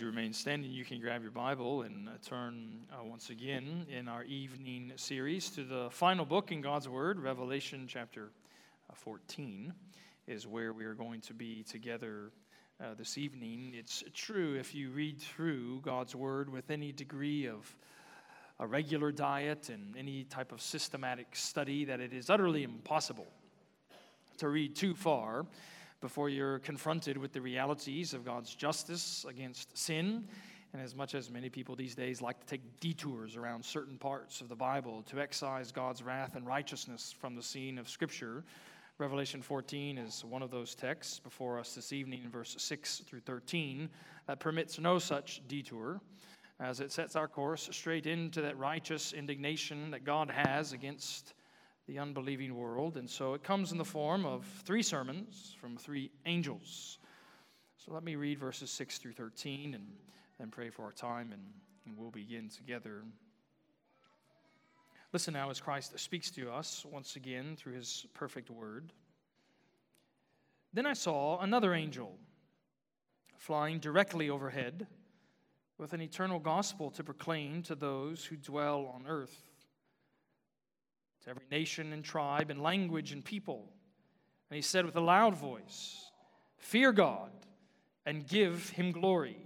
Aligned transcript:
You 0.00 0.06
remain 0.06 0.32
standing, 0.32 0.70
you 0.70 0.86
can 0.86 0.98
grab 0.98 1.20
your 1.20 1.30
Bible 1.30 1.82
and 1.82 2.08
uh, 2.08 2.12
turn 2.24 2.86
uh, 2.90 3.04
once 3.04 3.28
again 3.28 3.84
in 3.90 4.08
our 4.08 4.24
evening 4.24 4.92
series 4.96 5.50
to 5.50 5.62
the 5.62 5.90
final 5.90 6.24
book 6.24 6.52
in 6.52 6.62
God's 6.62 6.88
Word, 6.88 7.20
Revelation 7.20 7.84
chapter 7.86 8.30
uh, 8.88 8.94
14, 8.94 9.74
is 10.26 10.46
where 10.46 10.72
we 10.72 10.86
are 10.86 10.94
going 10.94 11.20
to 11.20 11.34
be 11.34 11.64
together 11.64 12.30
uh, 12.80 12.94
this 12.96 13.18
evening. 13.18 13.72
It's 13.74 14.02
true 14.14 14.54
if 14.54 14.74
you 14.74 14.88
read 14.88 15.20
through 15.20 15.82
God's 15.82 16.14
Word 16.14 16.48
with 16.48 16.70
any 16.70 16.92
degree 16.92 17.46
of 17.46 17.76
a 18.58 18.66
regular 18.66 19.12
diet 19.12 19.68
and 19.68 19.94
any 19.98 20.24
type 20.24 20.50
of 20.50 20.62
systematic 20.62 21.36
study 21.36 21.84
that 21.84 22.00
it 22.00 22.14
is 22.14 22.30
utterly 22.30 22.62
impossible 22.62 23.28
to 24.38 24.48
read 24.48 24.74
too 24.74 24.94
far 24.94 25.44
before 26.00 26.28
you're 26.28 26.58
confronted 26.60 27.16
with 27.16 27.32
the 27.32 27.40
realities 27.40 28.14
of 28.14 28.24
God's 28.24 28.54
justice 28.54 29.26
against 29.28 29.76
sin. 29.76 30.24
And 30.72 30.80
as 30.80 30.94
much 30.94 31.14
as 31.14 31.30
many 31.30 31.48
people 31.48 31.74
these 31.74 31.94
days 31.94 32.22
like 32.22 32.40
to 32.40 32.46
take 32.46 32.80
detours 32.80 33.36
around 33.36 33.64
certain 33.64 33.98
parts 33.98 34.40
of 34.40 34.48
the 34.48 34.54
Bible 34.54 35.02
to 35.08 35.20
excise 35.20 35.72
God's 35.72 36.02
wrath 36.02 36.36
and 36.36 36.46
righteousness 36.46 37.14
from 37.18 37.34
the 37.34 37.42
scene 37.42 37.76
of 37.76 37.88
Scripture, 37.88 38.44
Revelation 38.98 39.40
14 39.40 39.98
is 39.98 40.24
one 40.24 40.42
of 40.42 40.50
those 40.50 40.74
texts 40.74 41.18
before 41.18 41.58
us 41.58 41.74
this 41.74 41.92
evening 41.92 42.22
in 42.22 42.30
verse 42.30 42.54
6 42.58 43.02
through 43.06 43.20
13 43.20 43.88
that 44.26 44.40
permits 44.40 44.78
no 44.78 44.98
such 44.98 45.40
detour 45.48 46.00
as 46.60 46.80
it 46.80 46.92
sets 46.92 47.16
our 47.16 47.26
course 47.26 47.68
straight 47.72 48.06
into 48.06 48.42
that 48.42 48.58
righteous 48.58 49.14
indignation 49.14 49.90
that 49.90 50.04
God 50.04 50.30
has 50.30 50.72
against 50.72 51.32
the 51.90 51.98
unbelieving 51.98 52.54
world. 52.54 52.96
And 52.96 53.10
so 53.10 53.34
it 53.34 53.42
comes 53.42 53.72
in 53.72 53.78
the 53.78 53.84
form 53.84 54.24
of 54.24 54.46
three 54.64 54.82
sermons 54.82 55.56
from 55.60 55.76
three 55.76 56.12
angels. 56.24 56.98
So 57.78 57.92
let 57.92 58.04
me 58.04 58.14
read 58.14 58.38
verses 58.38 58.70
6 58.70 58.98
through 58.98 59.14
13 59.14 59.74
and 59.74 59.88
then 60.38 60.50
pray 60.50 60.70
for 60.70 60.84
our 60.84 60.92
time, 60.92 61.32
and, 61.32 61.42
and 61.84 61.98
we'll 61.98 62.12
begin 62.12 62.48
together. 62.48 63.02
Listen 65.12 65.34
now 65.34 65.50
as 65.50 65.60
Christ 65.60 65.98
speaks 65.98 66.30
to 66.30 66.52
us 66.52 66.86
once 66.88 67.16
again 67.16 67.56
through 67.56 67.72
his 67.72 68.06
perfect 68.14 68.50
word. 68.50 68.92
Then 70.72 70.86
I 70.86 70.92
saw 70.92 71.40
another 71.40 71.74
angel 71.74 72.16
flying 73.36 73.80
directly 73.80 74.30
overhead 74.30 74.86
with 75.76 75.92
an 75.92 76.00
eternal 76.00 76.38
gospel 76.38 76.92
to 76.92 77.02
proclaim 77.02 77.62
to 77.62 77.74
those 77.74 78.24
who 78.24 78.36
dwell 78.36 78.92
on 78.94 79.08
earth 79.08 79.49
to 81.24 81.30
every 81.30 81.46
nation 81.50 81.92
and 81.92 82.04
tribe 82.04 82.50
and 82.50 82.62
language 82.62 83.12
and 83.12 83.24
people. 83.24 83.68
And 84.50 84.56
he 84.56 84.62
said 84.62 84.84
with 84.84 84.96
a 84.96 85.00
loud 85.00 85.36
voice, 85.36 86.10
Fear 86.58 86.92
God 86.92 87.30
and 88.06 88.26
give 88.26 88.70
him 88.70 88.92
glory, 88.92 89.36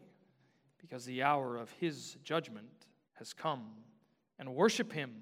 because 0.80 1.04
the 1.04 1.22
hour 1.22 1.56
of 1.56 1.70
his 1.72 2.16
judgment 2.24 2.86
has 3.14 3.32
come. 3.32 3.64
And 4.38 4.54
worship 4.54 4.92
him 4.92 5.12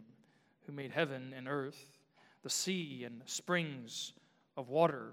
who 0.66 0.72
made 0.72 0.92
heaven 0.92 1.34
and 1.36 1.48
earth, 1.48 1.98
the 2.42 2.50
sea 2.50 3.04
and 3.04 3.22
springs 3.26 4.14
of 4.56 4.68
water. 4.68 5.12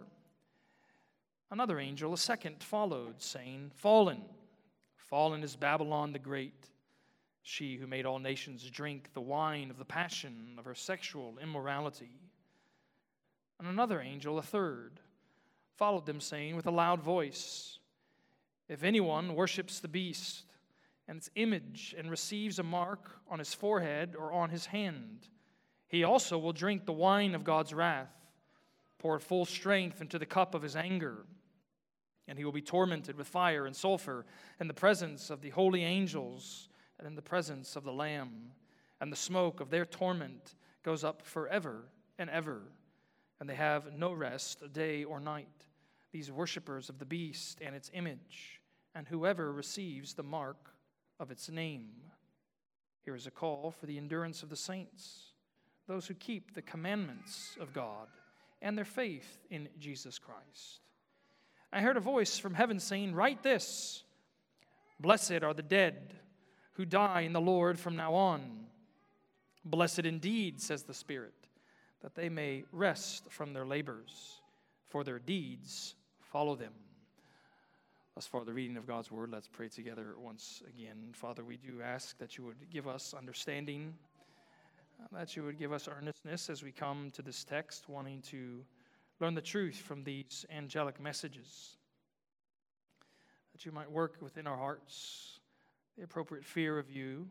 Another 1.51 1.79
angel, 1.79 2.13
a 2.13 2.17
second, 2.17 2.61
followed, 2.63 3.22
saying, 3.22 3.72
Fallen, 3.75 4.22
fallen 4.95 5.44
is 5.44 5.55
Babylon 5.55 6.13
the 6.13 6.19
Great 6.19 6.69
she 7.49 7.77
who 7.77 7.87
made 7.87 8.05
all 8.05 8.19
nations 8.19 8.69
drink 8.69 9.09
the 9.13 9.21
wine 9.21 9.71
of 9.71 9.79
the 9.79 9.83
passion 9.85 10.53
of 10.59 10.65
her 10.65 10.75
sexual 10.75 11.39
immorality. 11.41 12.11
And 13.57 13.67
another 13.67 13.99
angel, 13.99 14.37
a 14.37 14.43
third, 14.43 14.99
followed 15.75 16.05
them, 16.05 16.21
saying 16.21 16.55
with 16.55 16.67
a 16.67 16.71
loud 16.71 17.01
voice 17.01 17.79
If 18.67 18.83
anyone 18.83 19.33
worships 19.33 19.79
the 19.79 19.87
beast 19.87 20.43
and 21.07 21.17
its 21.17 21.31
image 21.33 21.95
and 21.97 22.11
receives 22.11 22.59
a 22.59 22.63
mark 22.63 23.09
on 23.27 23.39
his 23.39 23.55
forehead 23.55 24.16
or 24.16 24.31
on 24.31 24.51
his 24.51 24.67
hand, 24.67 25.27
he 25.87 26.03
also 26.03 26.37
will 26.37 26.53
drink 26.53 26.85
the 26.85 26.93
wine 26.93 27.33
of 27.33 27.43
God's 27.43 27.73
wrath, 27.73 28.13
poured 28.99 29.23
full 29.23 29.45
strength 29.45 30.01
into 30.01 30.19
the 30.19 30.25
cup 30.27 30.53
of 30.53 30.61
his 30.61 30.75
anger. 30.75 31.25
And 32.27 32.37
he 32.37 32.45
will 32.45 32.51
be 32.51 32.61
tormented 32.61 33.17
with 33.17 33.27
fire 33.27 33.66
and 33.66 33.75
sulfur 33.75 34.27
in 34.59 34.67
the 34.67 34.73
presence 34.75 35.31
of 35.31 35.41
the 35.41 35.49
holy 35.49 35.83
angels 35.83 36.69
and 36.99 37.07
in 37.07 37.15
the 37.15 37.21
presence 37.21 37.75
of 37.75 37.83
the 37.83 37.93
Lamb, 37.93 38.51
and 39.01 39.11
the 39.11 39.17
smoke 39.17 39.61
of 39.61 39.69
their 39.69 39.85
torment 39.85 40.55
goes 40.83 41.03
up 41.03 41.21
forever 41.25 41.85
and 42.17 42.29
ever, 42.29 42.61
and 43.39 43.49
they 43.49 43.55
have 43.55 43.97
no 43.97 44.11
rest 44.11 44.61
day 44.73 45.05
or 45.05 45.19
night, 45.19 45.47
these 46.11 46.31
worshippers 46.31 46.89
of 46.89 46.99
the 46.99 47.05
beast 47.05 47.59
and 47.61 47.73
its 47.73 47.89
image, 47.93 48.59
and 48.93 49.07
whoever 49.07 49.51
receives 49.51 50.13
the 50.13 50.23
mark 50.23 50.73
of 51.19 51.31
its 51.31 51.49
name. 51.49 51.89
Here 53.05 53.16
is 53.16 53.27
a 53.27 53.31
call 53.31 53.71
for 53.71 53.85
the 53.85 53.97
endurance 53.97 54.43
of 54.43 54.49
the 54.49 54.57
saints, 54.57 55.31
those 55.87 56.05
who 56.05 56.13
keep 56.13 56.53
the 56.53 56.61
commandments 56.61 57.55
of 57.59 57.73
God 57.73 58.07
and 58.61 58.77
their 58.77 58.85
faith 58.85 59.39
in 59.49 59.69
Jesus 59.79 60.19
Christ. 60.19 60.81
I 61.71 61.81
heard 61.81 61.97
a 61.97 62.01
voice 62.01 62.37
from 62.37 62.55
heaven 62.55 62.79
saying, 62.79 63.13
Write 63.13 63.41
this 63.41 64.03
Blessed 64.99 65.43
are 65.43 65.53
the 65.53 65.63
dead 65.63 66.16
who 66.79 66.85
die 66.85 67.19
in 67.19 67.34
the 67.34 67.41
Lord 67.41 67.78
from 67.78 67.97
now 67.97 68.13
on. 68.13 68.41
Blessed 69.66 70.06
indeed, 70.06 70.62
says 70.62 70.84
the 70.84 70.94
Spirit, 70.94 71.34
that 72.01 72.16
they 72.16 72.29
may 72.29 72.63
rest 72.72 73.29
from 73.29 73.51
their 73.51 73.66
labors, 73.66 74.40
for 74.88 75.03
their 75.03 75.19
deeds 75.19 75.95
follow 76.22 76.56
them. 76.56 76.72
Thus 78.16 78.28
far, 78.28 78.45
the 78.45 78.53
reading 78.53 78.78
of 78.78 78.88
God's 78.88 79.12
word. 79.12 79.29
Let's 79.29 79.50
pray 79.50 79.67
together 79.67 80.16
once 80.17 80.63
again. 80.69 81.09
Father, 81.12 81.44
we 81.44 81.57
do 81.57 81.81
ask 81.84 82.17
that 82.17 82.38
you 82.38 82.45
would 82.45 82.69
give 82.72 82.88
us 82.88 83.13
understanding, 83.13 83.94
uh, 85.01 85.17
that 85.19 85.35
you 85.35 85.44
would 85.44 85.59
give 85.59 85.73
us 85.73 85.90
earnestness 85.90 86.50
as 86.50 86.63
we 86.63 86.72
come 86.72 87.11
to 87.11 87.22
this 87.22 87.44
text, 87.44 87.90
wanting 87.90 88.22
to 88.22 88.63
learn 89.19 89.34
the 89.34 89.41
truth 89.41 89.75
from 89.75 90.06
these 90.06 90.46
angelic 90.50 90.97
messages, 90.97 91.75
that 93.51 93.66
you 93.66 93.73
might 93.73 93.91
work 93.91 94.16
within 94.22 94.47
our 94.47 94.56
hearts 94.56 95.38
the 95.99 96.05
appropriate 96.05 96.45
fear 96.45 96.79
of 96.79 96.89
you, 96.89 97.27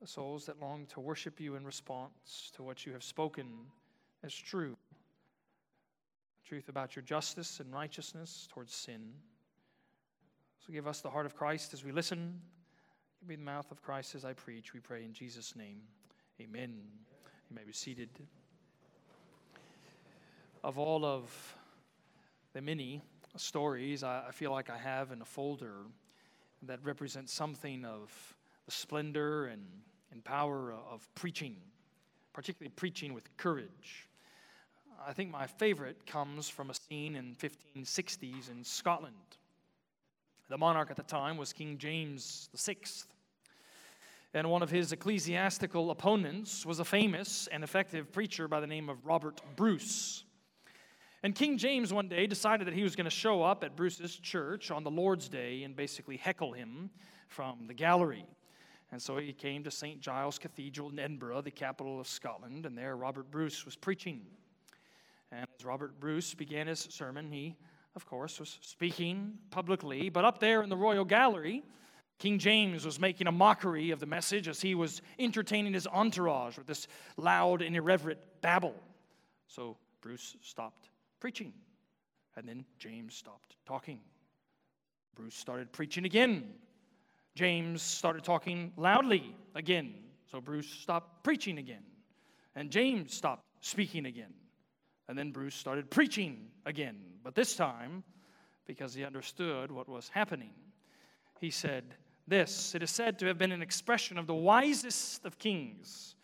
the 0.00 0.06
souls 0.06 0.46
that 0.46 0.62
long 0.62 0.86
to 0.86 0.98
worship 0.98 1.38
you 1.38 1.56
in 1.56 1.64
response 1.64 2.50
to 2.56 2.62
what 2.62 2.86
you 2.86 2.92
have 2.94 3.04
spoken 3.04 3.46
as 4.24 4.34
true. 4.34 4.78
Truth 6.48 6.70
about 6.70 6.96
your 6.96 7.02
justice 7.02 7.60
and 7.60 7.70
righteousness 7.70 8.48
towards 8.50 8.74
sin. 8.74 9.12
So 10.66 10.72
give 10.72 10.86
us 10.86 11.02
the 11.02 11.10
heart 11.10 11.26
of 11.26 11.36
Christ 11.36 11.74
as 11.74 11.84
we 11.84 11.92
listen. 11.92 12.40
Give 13.20 13.28
me 13.28 13.36
the 13.36 13.42
mouth 13.42 13.70
of 13.70 13.82
Christ 13.82 14.14
as 14.14 14.24
I 14.24 14.32
preach. 14.32 14.72
We 14.72 14.80
pray 14.80 15.04
in 15.04 15.12
Jesus' 15.12 15.54
name. 15.54 15.82
Amen. 16.40 16.72
You 17.50 17.56
may 17.56 17.64
be 17.64 17.74
seated. 17.74 18.08
Of 20.62 20.78
all 20.78 21.04
of 21.04 21.56
the 22.54 22.62
many 22.62 23.02
stories 23.36 24.02
I 24.02 24.30
feel 24.32 24.50
like 24.50 24.70
I 24.70 24.78
have 24.78 25.12
in 25.12 25.20
a 25.20 25.26
folder, 25.26 25.82
that 26.66 26.80
represents 26.84 27.32
something 27.32 27.84
of 27.84 28.10
the 28.66 28.70
splendor 28.72 29.46
and, 29.46 29.62
and 30.12 30.24
power 30.24 30.72
of 30.72 31.08
preaching, 31.14 31.56
particularly 32.32 32.72
preaching 32.76 33.14
with 33.14 33.34
courage. 33.36 34.08
I 35.06 35.12
think 35.12 35.30
my 35.30 35.46
favorite 35.46 36.06
comes 36.06 36.48
from 36.48 36.70
a 36.70 36.74
scene 36.74 37.16
in 37.16 37.34
1560s 37.34 38.50
in 38.50 38.64
Scotland. 38.64 39.14
The 40.48 40.58
monarch 40.58 40.90
at 40.90 40.96
the 40.96 41.02
time 41.02 41.36
was 41.36 41.52
King 41.52 41.78
James 41.78 42.48
VI. 42.56 42.76
And 44.34 44.50
one 44.50 44.62
of 44.62 44.70
his 44.70 44.92
ecclesiastical 44.92 45.90
opponents 45.90 46.66
was 46.66 46.80
a 46.80 46.84
famous 46.84 47.48
and 47.52 47.62
effective 47.62 48.12
preacher 48.12 48.48
by 48.48 48.60
the 48.60 48.66
name 48.66 48.88
of 48.88 49.04
Robert 49.06 49.40
Bruce. 49.56 50.24
And 51.24 51.34
King 51.34 51.56
James 51.56 51.90
one 51.90 52.06
day 52.06 52.26
decided 52.26 52.66
that 52.66 52.74
he 52.74 52.82
was 52.82 52.94
going 52.94 53.06
to 53.06 53.10
show 53.10 53.42
up 53.42 53.64
at 53.64 53.74
Bruce's 53.74 54.14
church 54.14 54.70
on 54.70 54.84
the 54.84 54.90
Lord's 54.90 55.26
Day 55.26 55.62
and 55.62 55.74
basically 55.74 56.18
heckle 56.18 56.52
him 56.52 56.90
from 57.28 57.66
the 57.66 57.72
gallery. 57.72 58.26
And 58.92 59.00
so 59.00 59.16
he 59.16 59.32
came 59.32 59.64
to 59.64 59.70
St. 59.70 60.02
Giles 60.02 60.38
Cathedral 60.38 60.90
in 60.90 60.98
Edinburgh, 60.98 61.40
the 61.40 61.50
capital 61.50 61.98
of 61.98 62.06
Scotland, 62.06 62.66
and 62.66 62.76
there 62.76 62.94
Robert 62.94 63.30
Bruce 63.30 63.64
was 63.64 63.74
preaching. 63.74 64.20
And 65.32 65.46
as 65.58 65.64
Robert 65.64 65.98
Bruce 65.98 66.34
began 66.34 66.66
his 66.66 66.80
sermon, 66.80 67.32
he, 67.32 67.56
of 67.96 68.04
course, 68.04 68.38
was 68.38 68.58
speaking 68.60 69.38
publicly, 69.50 70.10
but 70.10 70.26
up 70.26 70.40
there 70.40 70.62
in 70.62 70.68
the 70.68 70.76
royal 70.76 71.06
gallery, 71.06 71.62
King 72.18 72.38
James 72.38 72.84
was 72.84 73.00
making 73.00 73.28
a 73.28 73.32
mockery 73.32 73.92
of 73.92 73.98
the 73.98 74.04
message 74.04 74.46
as 74.46 74.60
he 74.60 74.74
was 74.74 75.00
entertaining 75.18 75.72
his 75.72 75.86
entourage 75.86 76.58
with 76.58 76.66
this 76.66 76.86
loud 77.16 77.62
and 77.62 77.74
irreverent 77.74 78.20
babble. 78.42 78.74
So 79.48 79.78
Bruce 80.02 80.36
stopped 80.42 80.90
preaching. 81.20 81.52
And 82.36 82.48
then 82.48 82.64
James 82.78 83.14
stopped 83.14 83.56
talking. 83.66 84.00
Bruce 85.14 85.34
started 85.34 85.72
preaching 85.72 86.04
again. 86.04 86.52
James 87.34 87.82
started 87.82 88.24
talking 88.24 88.72
loudly 88.76 89.34
again. 89.54 89.94
So 90.30 90.40
Bruce 90.40 90.68
stopped 90.68 91.22
preaching 91.22 91.58
again. 91.58 91.82
And 92.56 92.70
James 92.70 93.14
stopped 93.14 93.44
speaking 93.60 94.06
again. 94.06 94.32
And 95.08 95.18
then 95.18 95.32
Bruce 95.32 95.54
started 95.54 95.90
preaching 95.90 96.48
again. 96.66 96.96
But 97.22 97.34
this 97.34 97.56
time, 97.56 98.02
because 98.66 98.94
he 98.94 99.04
understood 99.04 99.70
what 99.70 99.88
was 99.88 100.08
happening, 100.08 100.54
he 101.40 101.50
said 101.50 101.84
this 102.26 102.74
It 102.74 102.82
is 102.82 102.90
said 102.90 103.18
to 103.18 103.26
have 103.26 103.38
been 103.38 103.52
an 103.52 103.62
expression 103.62 104.18
of 104.18 104.26
the 104.26 104.34
wisest 104.34 105.24
of 105.24 105.38
kings 105.38 106.16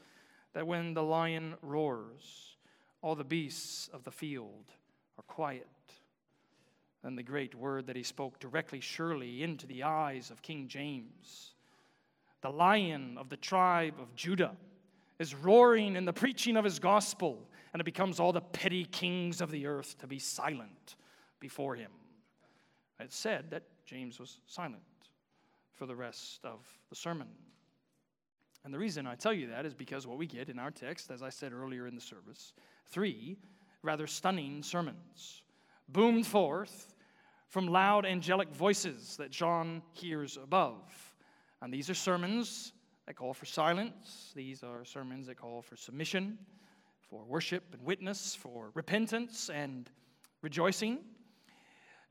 that 0.53 0.67
when 0.67 0.95
the 0.95 1.03
lion 1.03 1.55
roars, 1.63 2.57
all 3.03 3.15
the 3.15 3.25
beasts 3.25 3.89
of 3.93 4.05
the 4.05 4.11
field 4.11 4.73
are 5.21 5.35
quiet. 5.35 5.67
Then 7.03 7.17
the 7.17 7.23
great 7.23 7.55
word 7.55 7.87
that 7.87 7.97
he 7.97 8.03
spoke 8.03 8.39
directly, 8.39 8.81
surely, 8.81 9.43
into 9.43 9.67
the 9.67 9.83
eyes 9.83 10.31
of 10.31 10.43
King 10.43 10.69
James. 10.69 11.55
The 12.43 12.51
lion 12.51 13.17
of 13.19 13.29
the 13.29 13.37
tribe 13.37 13.95
of 14.01 14.15
Judah 14.15 14.57
is 15.19 15.35
roaring 15.35 15.97
in 15.97 16.07
the 16.07 16.13
preaching 16.13 16.57
of 16.57 16.65
his 16.65 16.79
gospel, 16.79 17.39
and 17.73 17.81
it 17.81 17.85
becomes 17.85 18.19
all 18.19 18.33
the 18.33 18.41
petty 18.41 18.87
kings 18.87 19.41
of 19.43 19.51
the 19.51 19.67
earth 19.67 19.99
to 19.99 20.07
be 20.07 20.19
silent 20.19 20.97
before 21.39 21.75
him. 21.75 21.91
It 22.99 23.13
said 23.13 23.51
that 23.51 23.65
James 23.85 24.19
was 24.19 24.41
silent 24.47 24.83
for 25.75 25.87
the 25.87 25.97
rest 25.97 26.41
of 26.45 26.61
the 26.89 26.97
sermon. 26.97 27.29
And 28.65 28.73
the 28.73 28.79
reason 28.79 29.07
I 29.07 29.15
tell 29.15 29.33
you 29.33 29.49
that 29.49 29.67
is 29.67 29.75
because 29.75 30.07
what 30.07 30.19
we 30.19 30.27
get 30.27 30.49
in 30.49 30.59
our 30.59 30.71
text, 30.71 31.11
as 31.11 31.23
I 31.23 31.31
said 31.31 31.53
earlier 31.53 31.87
in 31.87 31.95
the 31.95 32.01
service, 32.01 32.53
three 32.87 33.39
rather 33.83 34.07
stunning 34.07 34.63
sermons 34.63 35.43
boomed 35.89 36.27
forth 36.27 36.95
from 37.49 37.67
loud 37.67 38.07
angelic 38.07 38.49
voices 38.55 39.17
that 39.17 39.31
John 39.31 39.83
hears 39.93 40.39
above. 40.43 40.83
And 41.63 41.73
these 41.73 41.91
are 41.91 41.95
sermons 41.95 42.73
that 43.07 43.17
call 43.17 43.35
for 43.35 43.47
silence, 43.47 44.33
these 44.37 44.63
are 44.63 44.85
sermons 44.85 45.27
that 45.27 45.37
call 45.37 45.63
for 45.63 45.77
submission, 45.77 46.39
for 47.01 47.25
worship 47.25 47.65
and 47.73 47.85
witness, 47.85 48.37
for 48.37 48.71
repentance 48.75 49.51
and 49.51 49.91
rejoicing. 50.43 50.99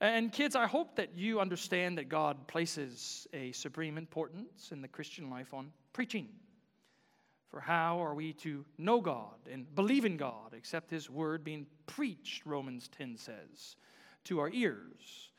And 0.02 0.32
kids, 0.32 0.56
I 0.56 0.68
hope 0.68 0.96
that 0.98 1.18
you 1.18 1.40
understand 1.40 1.98
that 1.98 2.10
God 2.10 2.48
places 2.48 3.28
a 3.34 3.52
supreme 3.54 3.98
importance 3.98 4.72
in 4.72 4.82
the 4.82 4.88
Christian 4.88 5.30
life 5.30 5.54
on 5.54 5.72
preaching. 5.94 6.28
For 7.50 7.60
how 7.60 8.04
are 8.04 8.14
we 8.14 8.34
to 8.34 8.64
know 8.78 9.02
God 9.02 9.48
and 9.52 9.74
believe 9.74 10.06
in 10.06 10.18
God 10.18 10.54
except 10.54 10.92
His 10.92 11.10
word 11.10 11.44
being 11.44 11.66
preached, 11.88 12.46
Romans 12.46 12.88
10 12.90 13.18
says, 13.18 13.76
to 14.26 14.40
our 14.40 14.50
ears? 14.50 15.32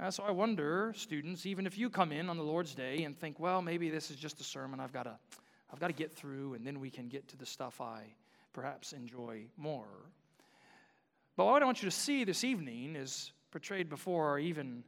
Uh, 0.00 0.10
so 0.10 0.24
I 0.24 0.32
wonder, 0.32 0.92
students, 0.96 1.46
even 1.46 1.66
if 1.66 1.78
you 1.78 1.88
come 1.88 2.10
in 2.10 2.28
on 2.28 2.36
the 2.36 2.42
Lord's 2.42 2.74
day 2.74 3.04
and 3.04 3.16
think, 3.16 3.38
well, 3.38 3.62
maybe 3.62 3.88
this 3.88 4.10
is 4.10 4.16
just 4.16 4.40
a 4.40 4.44
sermon 4.44 4.80
I've 4.80 4.92
got 4.92 5.04
to, 5.04 5.16
I've 5.72 5.78
got 5.78 5.86
to 5.86 5.92
get 5.92 6.12
through, 6.12 6.54
and 6.54 6.66
then 6.66 6.80
we 6.80 6.90
can 6.90 7.08
get 7.08 7.28
to 7.28 7.36
the 7.36 7.46
stuff 7.46 7.80
I 7.80 8.02
perhaps 8.52 8.92
enjoy 8.92 9.44
more. 9.56 10.10
But 11.36 11.44
what 11.44 11.62
I 11.62 11.66
want 11.66 11.82
you 11.82 11.88
to 11.88 11.94
see 11.94 12.24
this 12.24 12.42
evening 12.42 12.96
is 12.96 13.32
portrayed 13.52 13.88
before 13.88 14.28
our 14.28 14.38
even 14.40 14.82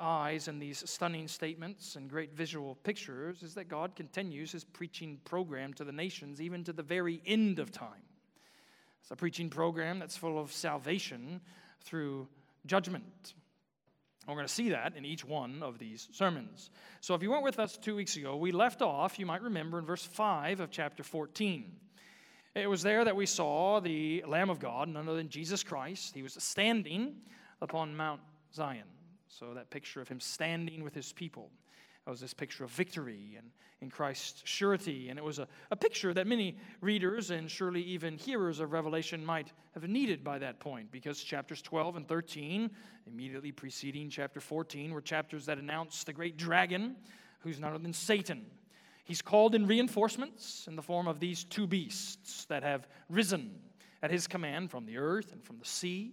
eyes 0.00 0.48
and 0.48 0.60
these 0.60 0.82
stunning 0.88 1.28
statements 1.28 1.96
and 1.96 2.08
great 2.08 2.32
visual 2.34 2.74
pictures 2.76 3.42
is 3.42 3.54
that 3.54 3.68
God 3.68 3.94
continues 3.96 4.52
his 4.52 4.64
preaching 4.64 5.18
program 5.24 5.74
to 5.74 5.84
the 5.84 5.92
nations 5.92 6.40
even 6.40 6.64
to 6.64 6.72
the 6.72 6.82
very 6.82 7.20
end 7.26 7.58
of 7.58 7.70
time. 7.70 8.02
It's 9.00 9.10
a 9.10 9.16
preaching 9.16 9.50
program 9.50 9.98
that's 9.98 10.16
full 10.16 10.38
of 10.38 10.52
salvation 10.52 11.40
through 11.82 12.28
judgment. 12.66 13.34
We're 14.26 14.34
going 14.34 14.46
to 14.46 14.52
see 14.52 14.68
that 14.70 14.94
in 14.94 15.06
each 15.06 15.24
one 15.24 15.62
of 15.62 15.78
these 15.78 16.08
sermons. 16.12 16.70
So, 17.00 17.14
if 17.14 17.22
you 17.22 17.30
weren't 17.30 17.44
with 17.44 17.58
us 17.58 17.78
two 17.78 17.96
weeks 17.96 18.16
ago, 18.16 18.36
we 18.36 18.52
left 18.52 18.82
off, 18.82 19.18
you 19.18 19.24
might 19.24 19.40
remember, 19.40 19.78
in 19.78 19.86
verse 19.86 20.04
5 20.04 20.60
of 20.60 20.70
chapter 20.70 21.02
14. 21.02 21.72
It 22.54 22.66
was 22.66 22.82
there 22.82 23.06
that 23.06 23.16
we 23.16 23.24
saw 23.24 23.80
the 23.80 24.22
Lamb 24.26 24.50
of 24.50 24.58
God, 24.58 24.88
none 24.88 25.08
other 25.08 25.16
than 25.16 25.30
Jesus 25.30 25.62
Christ. 25.62 26.14
He 26.14 26.22
was 26.22 26.36
standing 26.38 27.14
upon 27.62 27.96
Mount 27.96 28.20
Zion. 28.52 28.84
So, 29.28 29.54
that 29.54 29.70
picture 29.70 30.00
of 30.00 30.08
him 30.08 30.20
standing 30.20 30.82
with 30.82 30.94
his 30.94 31.12
people. 31.12 31.50
That 32.04 32.10
was 32.10 32.20
this 32.20 32.34
picture 32.34 32.64
of 32.64 32.70
victory 32.70 33.34
and 33.36 33.50
in 33.80 33.90
Christ's 33.90 34.42
surety. 34.44 35.08
And 35.08 35.18
it 35.18 35.24
was 35.24 35.38
a, 35.38 35.46
a 35.70 35.76
picture 35.76 36.12
that 36.14 36.26
many 36.26 36.56
readers 36.80 37.30
and 37.30 37.50
surely 37.50 37.82
even 37.82 38.16
hearers 38.16 38.60
of 38.60 38.72
Revelation 38.72 39.24
might 39.24 39.52
have 39.74 39.88
needed 39.88 40.24
by 40.24 40.38
that 40.38 40.58
point, 40.58 40.90
because 40.90 41.22
chapters 41.22 41.62
12 41.62 41.96
and 41.96 42.08
13, 42.08 42.70
immediately 43.06 43.52
preceding 43.52 44.10
chapter 44.10 44.40
14, 44.40 44.92
were 44.92 45.00
chapters 45.00 45.46
that 45.46 45.58
announce 45.58 46.02
the 46.04 46.12
great 46.12 46.36
dragon, 46.36 46.96
who's 47.40 47.60
none 47.60 47.72
other 47.72 47.82
than 47.82 47.92
Satan. 47.92 48.46
He's 49.04 49.22
called 49.22 49.54
in 49.54 49.66
reinforcements 49.66 50.66
in 50.66 50.76
the 50.76 50.82
form 50.82 51.06
of 51.06 51.20
these 51.20 51.44
two 51.44 51.66
beasts 51.66 52.44
that 52.46 52.62
have 52.62 52.88
risen 53.08 53.54
at 54.02 54.10
his 54.10 54.26
command 54.26 54.70
from 54.70 54.86
the 54.86 54.98
earth 54.98 55.32
and 55.32 55.42
from 55.42 55.58
the 55.58 55.64
sea. 55.64 56.12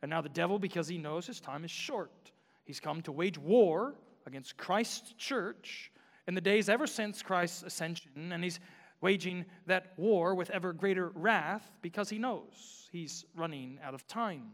And 0.00 0.10
now 0.10 0.20
the 0.20 0.28
devil, 0.28 0.58
because 0.58 0.88
he 0.88 0.98
knows 0.98 1.26
his 1.26 1.40
time 1.40 1.64
is 1.64 1.70
short, 1.70 2.32
he's 2.64 2.80
come 2.80 3.02
to 3.02 3.12
wage 3.12 3.38
war 3.38 3.94
against 4.26 4.56
Christ's 4.56 5.14
church 5.14 5.90
in 6.26 6.34
the 6.34 6.40
days 6.40 6.68
ever 6.68 6.86
since 6.86 7.22
Christ's 7.22 7.62
ascension, 7.62 8.32
and 8.32 8.42
he's 8.42 8.60
waging 9.00 9.44
that 9.66 9.92
war 9.96 10.34
with 10.34 10.50
ever 10.50 10.72
greater 10.72 11.10
wrath 11.14 11.72
because 11.82 12.08
he 12.08 12.18
knows 12.18 12.88
he's 12.92 13.24
running 13.34 13.78
out 13.82 13.94
of 13.94 14.06
time. 14.06 14.48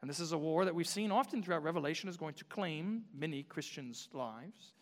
And 0.00 0.10
this 0.10 0.20
is 0.20 0.32
a 0.32 0.38
war 0.38 0.64
that 0.64 0.74
we've 0.74 0.86
seen 0.86 1.10
often 1.10 1.42
throughout 1.42 1.64
Revelation 1.64 2.08
is 2.08 2.16
going 2.16 2.34
to 2.34 2.44
claim 2.44 3.02
many 3.12 3.42
Christians' 3.42 4.08
lives. 4.12 4.74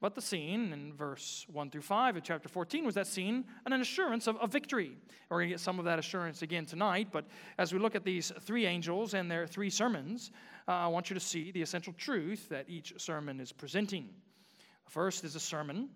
But 0.00 0.14
the 0.14 0.20
scene 0.20 0.72
in 0.72 0.92
verse 0.92 1.46
1 1.50 1.70
through 1.70 1.82
5 1.82 2.16
of 2.16 2.22
chapter 2.22 2.48
14 2.48 2.84
was 2.84 2.94
that 2.96 3.06
scene 3.06 3.44
and 3.64 3.72
an 3.72 3.80
assurance 3.80 4.26
of, 4.26 4.36
of 4.36 4.52
victory. 4.52 4.96
We're 5.30 5.38
going 5.38 5.48
to 5.48 5.54
get 5.54 5.60
some 5.60 5.78
of 5.78 5.86
that 5.86 5.98
assurance 5.98 6.42
again 6.42 6.66
tonight, 6.66 7.08
but 7.10 7.26
as 7.58 7.72
we 7.72 7.78
look 7.78 7.94
at 7.94 8.04
these 8.04 8.32
three 8.40 8.66
angels 8.66 9.14
and 9.14 9.30
their 9.30 9.46
three 9.46 9.70
sermons, 9.70 10.30
uh, 10.68 10.72
I 10.72 10.86
want 10.88 11.10
you 11.10 11.14
to 11.14 11.20
see 11.20 11.52
the 11.52 11.62
essential 11.62 11.94
truth 11.94 12.48
that 12.50 12.68
each 12.68 12.92
sermon 12.98 13.40
is 13.40 13.52
presenting. 13.52 14.10
First 14.88 15.24
is 15.24 15.36
a 15.36 15.40
sermon 15.40 15.88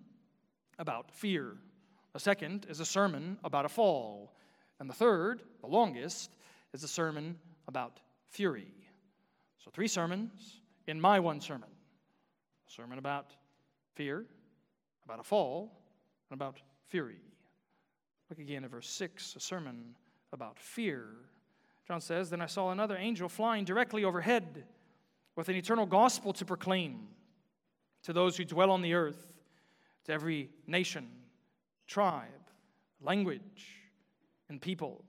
about 0.79 1.11
fear, 1.11 1.57
the 2.13 2.19
second 2.19 2.65
is 2.69 2.79
a 2.79 2.85
sermon 2.85 3.37
about 3.43 3.65
a 3.65 3.69
fall, 3.69 4.33
and 4.79 4.89
the 4.89 4.93
third, 4.93 5.43
the 5.61 5.67
longest, 5.67 6.31
is 6.73 6.83
a 6.83 6.87
sermon 6.87 7.37
about 7.67 7.99
fury. 8.29 8.73
So, 9.63 9.71
three 9.71 9.87
sermons 9.87 10.61
in 10.87 10.99
my 10.99 11.19
one 11.19 11.41
sermon 11.41 11.69
a 12.67 12.71
sermon 12.71 12.97
about 12.97 13.33
fear, 13.99 14.23
about 15.03 15.19
a 15.19 15.23
fall, 15.23 15.73
and 16.29 16.37
about 16.39 16.61
fury. 16.87 17.19
Look 18.29 18.39
again 18.39 18.63
at 18.63 18.71
verse 18.71 18.87
6, 18.87 19.35
a 19.35 19.41
sermon 19.41 19.93
about 20.31 20.57
fear. 20.57 21.07
John 21.85 21.99
says, 21.99 22.29
Then 22.29 22.39
I 22.39 22.45
saw 22.45 22.71
another 22.71 22.95
angel 22.95 23.27
flying 23.27 23.65
directly 23.65 24.05
overhead 24.05 24.63
with 25.35 25.49
an 25.49 25.57
eternal 25.57 25.85
gospel 25.85 26.31
to 26.31 26.45
proclaim 26.45 27.09
to 28.03 28.13
those 28.13 28.37
who 28.37 28.45
dwell 28.45 28.71
on 28.71 28.81
the 28.81 28.93
earth, 28.93 29.33
to 30.05 30.13
every 30.13 30.49
nation, 30.65 31.09
tribe, 31.85 32.23
language, 33.01 33.65
and 34.47 34.61
people. 34.61 35.03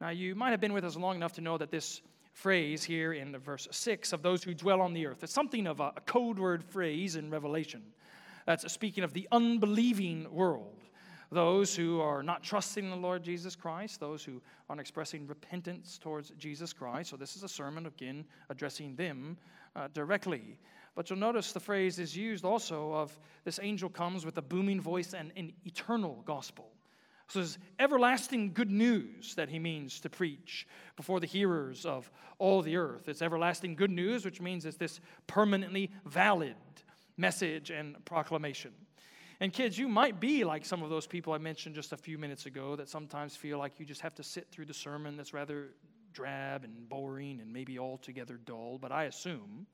Now, 0.00 0.08
you 0.08 0.34
might 0.34 0.52
have 0.52 0.62
been 0.62 0.72
with 0.72 0.86
us 0.86 0.96
long 0.96 1.16
enough 1.16 1.34
to 1.34 1.42
know 1.42 1.58
that 1.58 1.70
this 1.70 2.00
phrase 2.40 2.82
here 2.82 3.12
in 3.12 3.32
the 3.32 3.38
verse 3.38 3.68
6 3.70 4.14
of 4.14 4.22
those 4.22 4.42
who 4.42 4.54
dwell 4.54 4.80
on 4.80 4.94
the 4.94 5.06
earth. 5.06 5.22
It's 5.22 5.32
something 5.32 5.66
of 5.66 5.80
a, 5.80 5.92
code 6.06 6.38
word 6.38 6.64
phrase 6.64 7.16
in 7.16 7.30
Revelation. 7.30 7.82
That's 8.46 8.70
speaking 8.72 9.04
of 9.04 9.12
the 9.12 9.28
unbelieving 9.30 10.26
world. 10.32 10.74
Those 11.30 11.76
who 11.76 12.00
are 12.00 12.22
not 12.22 12.42
trusting 12.42 12.82
in 12.82 12.90
the 12.90 12.96
Lord 12.96 13.22
Jesus 13.22 13.54
Christ, 13.54 14.00
those 14.00 14.24
who 14.24 14.40
aren't 14.68 14.80
expressing 14.80 15.26
repentance 15.26 15.98
towards 15.98 16.30
Jesus 16.30 16.72
Christ. 16.72 17.10
So, 17.10 17.16
this 17.16 17.36
is 17.36 17.44
a 17.44 17.48
sermon, 17.48 17.86
again, 17.86 18.24
addressing 18.48 18.96
them 18.96 19.36
uh, 19.76 19.88
directly. 19.92 20.58
But 20.96 21.08
you'll 21.08 21.20
notice 21.20 21.52
the 21.52 21.60
phrase 21.60 22.00
is 22.00 22.16
used 22.16 22.44
also 22.44 22.92
of 22.94 23.16
this 23.44 23.60
angel 23.62 23.88
comes 23.88 24.24
with 24.26 24.38
a 24.38 24.42
booming 24.42 24.80
voice 24.80 25.14
and 25.14 25.30
an 25.36 25.52
eternal 25.64 26.22
gospel. 26.26 26.72
So 27.30 27.40
it's 27.40 27.58
everlasting 27.78 28.54
good 28.54 28.70
news 28.70 29.36
that 29.36 29.48
he 29.48 29.60
means 29.60 30.00
to 30.00 30.10
preach 30.10 30.66
before 30.96 31.20
the 31.20 31.28
hearers 31.28 31.86
of 31.86 32.10
all 32.38 32.60
the 32.60 32.76
earth. 32.76 33.08
It's 33.08 33.22
everlasting 33.22 33.76
good 33.76 33.92
news, 33.92 34.24
which 34.24 34.40
means 34.40 34.66
it's 34.66 34.76
this 34.76 35.00
permanently 35.28 35.92
valid 36.04 36.56
message 37.16 37.70
and 37.70 38.04
proclamation. 38.04 38.72
And 39.38 39.52
kids, 39.52 39.78
you 39.78 39.86
might 39.86 40.18
be 40.18 40.42
like 40.42 40.64
some 40.64 40.82
of 40.82 40.90
those 40.90 41.06
people 41.06 41.32
I 41.32 41.38
mentioned 41.38 41.76
just 41.76 41.92
a 41.92 41.96
few 41.96 42.18
minutes 42.18 42.46
ago 42.46 42.74
that 42.74 42.88
sometimes 42.88 43.36
feel 43.36 43.58
like 43.58 43.78
you 43.78 43.86
just 43.86 44.00
have 44.00 44.14
to 44.16 44.24
sit 44.24 44.48
through 44.50 44.66
the 44.66 44.74
sermon 44.74 45.16
that's 45.16 45.32
rather 45.32 45.68
drab 46.12 46.64
and 46.64 46.88
boring 46.88 47.40
and 47.40 47.52
maybe 47.52 47.78
altogether 47.78 48.40
dull. 48.44 48.76
But 48.82 48.90
I 48.90 49.04
assume 49.04 49.68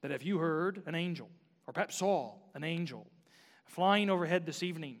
that 0.00 0.12
if 0.12 0.24
you 0.24 0.38
heard 0.38 0.82
an 0.86 0.94
angel, 0.94 1.28
or 1.66 1.72
perhaps 1.72 1.96
saw 1.96 2.34
an 2.54 2.62
angel 2.62 3.04
flying 3.66 4.10
overhead 4.10 4.46
this 4.46 4.62
evening, 4.62 4.98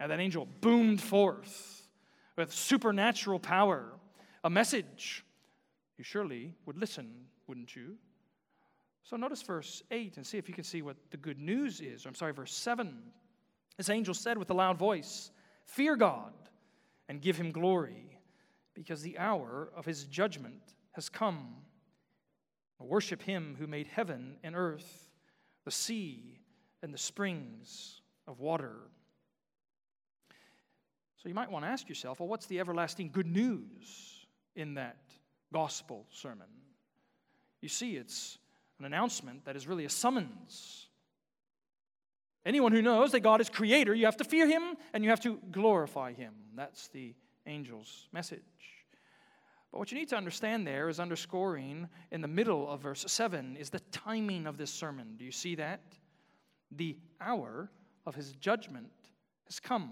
and 0.00 0.10
that 0.10 0.20
angel 0.20 0.46
boomed 0.60 1.00
forth 1.00 1.88
with 2.36 2.52
supernatural 2.52 3.38
power 3.38 3.92
a 4.44 4.50
message. 4.50 5.24
You 5.96 6.04
surely 6.04 6.54
would 6.66 6.78
listen, 6.78 7.26
wouldn't 7.46 7.74
you? 7.74 7.96
So 9.02 9.16
notice 9.16 9.42
verse 9.42 9.82
8 9.90 10.16
and 10.16 10.26
see 10.26 10.38
if 10.38 10.48
you 10.48 10.54
can 10.54 10.64
see 10.64 10.82
what 10.82 10.96
the 11.10 11.16
good 11.16 11.38
news 11.38 11.80
is. 11.80 12.06
I'm 12.06 12.14
sorry, 12.14 12.32
verse 12.32 12.54
7. 12.54 12.96
This 13.76 13.90
angel 13.90 14.14
said 14.14 14.38
with 14.38 14.50
a 14.50 14.54
loud 14.54 14.78
voice, 14.78 15.30
Fear 15.64 15.96
God 15.96 16.32
and 17.08 17.20
give 17.20 17.36
him 17.36 17.50
glory, 17.50 18.18
because 18.74 19.02
the 19.02 19.18
hour 19.18 19.70
of 19.74 19.84
his 19.86 20.04
judgment 20.04 20.74
has 20.92 21.08
come. 21.08 21.56
Worship 22.78 23.22
him 23.22 23.56
who 23.58 23.66
made 23.66 23.88
heaven 23.88 24.36
and 24.44 24.54
earth, 24.54 25.08
the 25.64 25.70
sea, 25.70 26.38
and 26.82 26.94
the 26.94 26.98
springs 26.98 28.02
of 28.26 28.40
water. 28.40 28.76
You 31.28 31.34
might 31.34 31.50
want 31.50 31.66
to 31.66 31.68
ask 31.68 31.90
yourself 31.90 32.20
well, 32.20 32.28
what's 32.28 32.46
the 32.46 32.58
everlasting 32.58 33.10
good 33.12 33.26
news 33.26 34.26
in 34.56 34.74
that 34.74 34.96
gospel 35.52 36.06
sermon? 36.10 36.46
You 37.60 37.68
see, 37.68 37.96
it's 37.96 38.38
an 38.78 38.86
announcement 38.86 39.44
that 39.44 39.54
is 39.54 39.66
really 39.66 39.84
a 39.84 39.90
summons. 39.90 40.86
Anyone 42.46 42.72
who 42.72 42.80
knows 42.80 43.12
that 43.12 43.20
God 43.20 43.42
is 43.42 43.50
creator, 43.50 43.94
you 43.94 44.06
have 44.06 44.16
to 44.16 44.24
fear 44.24 44.48
him 44.48 44.74
and 44.94 45.04
you 45.04 45.10
have 45.10 45.20
to 45.20 45.38
glorify 45.50 46.14
him. 46.14 46.32
That's 46.56 46.88
the 46.88 47.14
angel's 47.44 48.08
message. 48.10 48.40
But 49.70 49.80
what 49.80 49.92
you 49.92 49.98
need 49.98 50.08
to 50.08 50.16
understand 50.16 50.66
there 50.66 50.88
is 50.88 50.98
underscoring 50.98 51.90
in 52.10 52.22
the 52.22 52.28
middle 52.28 52.70
of 52.70 52.80
verse 52.80 53.04
7 53.06 53.54
is 53.58 53.68
the 53.68 53.80
timing 53.92 54.46
of 54.46 54.56
this 54.56 54.70
sermon. 54.70 55.16
Do 55.18 55.26
you 55.26 55.32
see 55.32 55.56
that? 55.56 55.82
The 56.70 56.96
hour 57.20 57.70
of 58.06 58.14
his 58.14 58.32
judgment 58.32 58.88
has 59.46 59.60
come. 59.60 59.90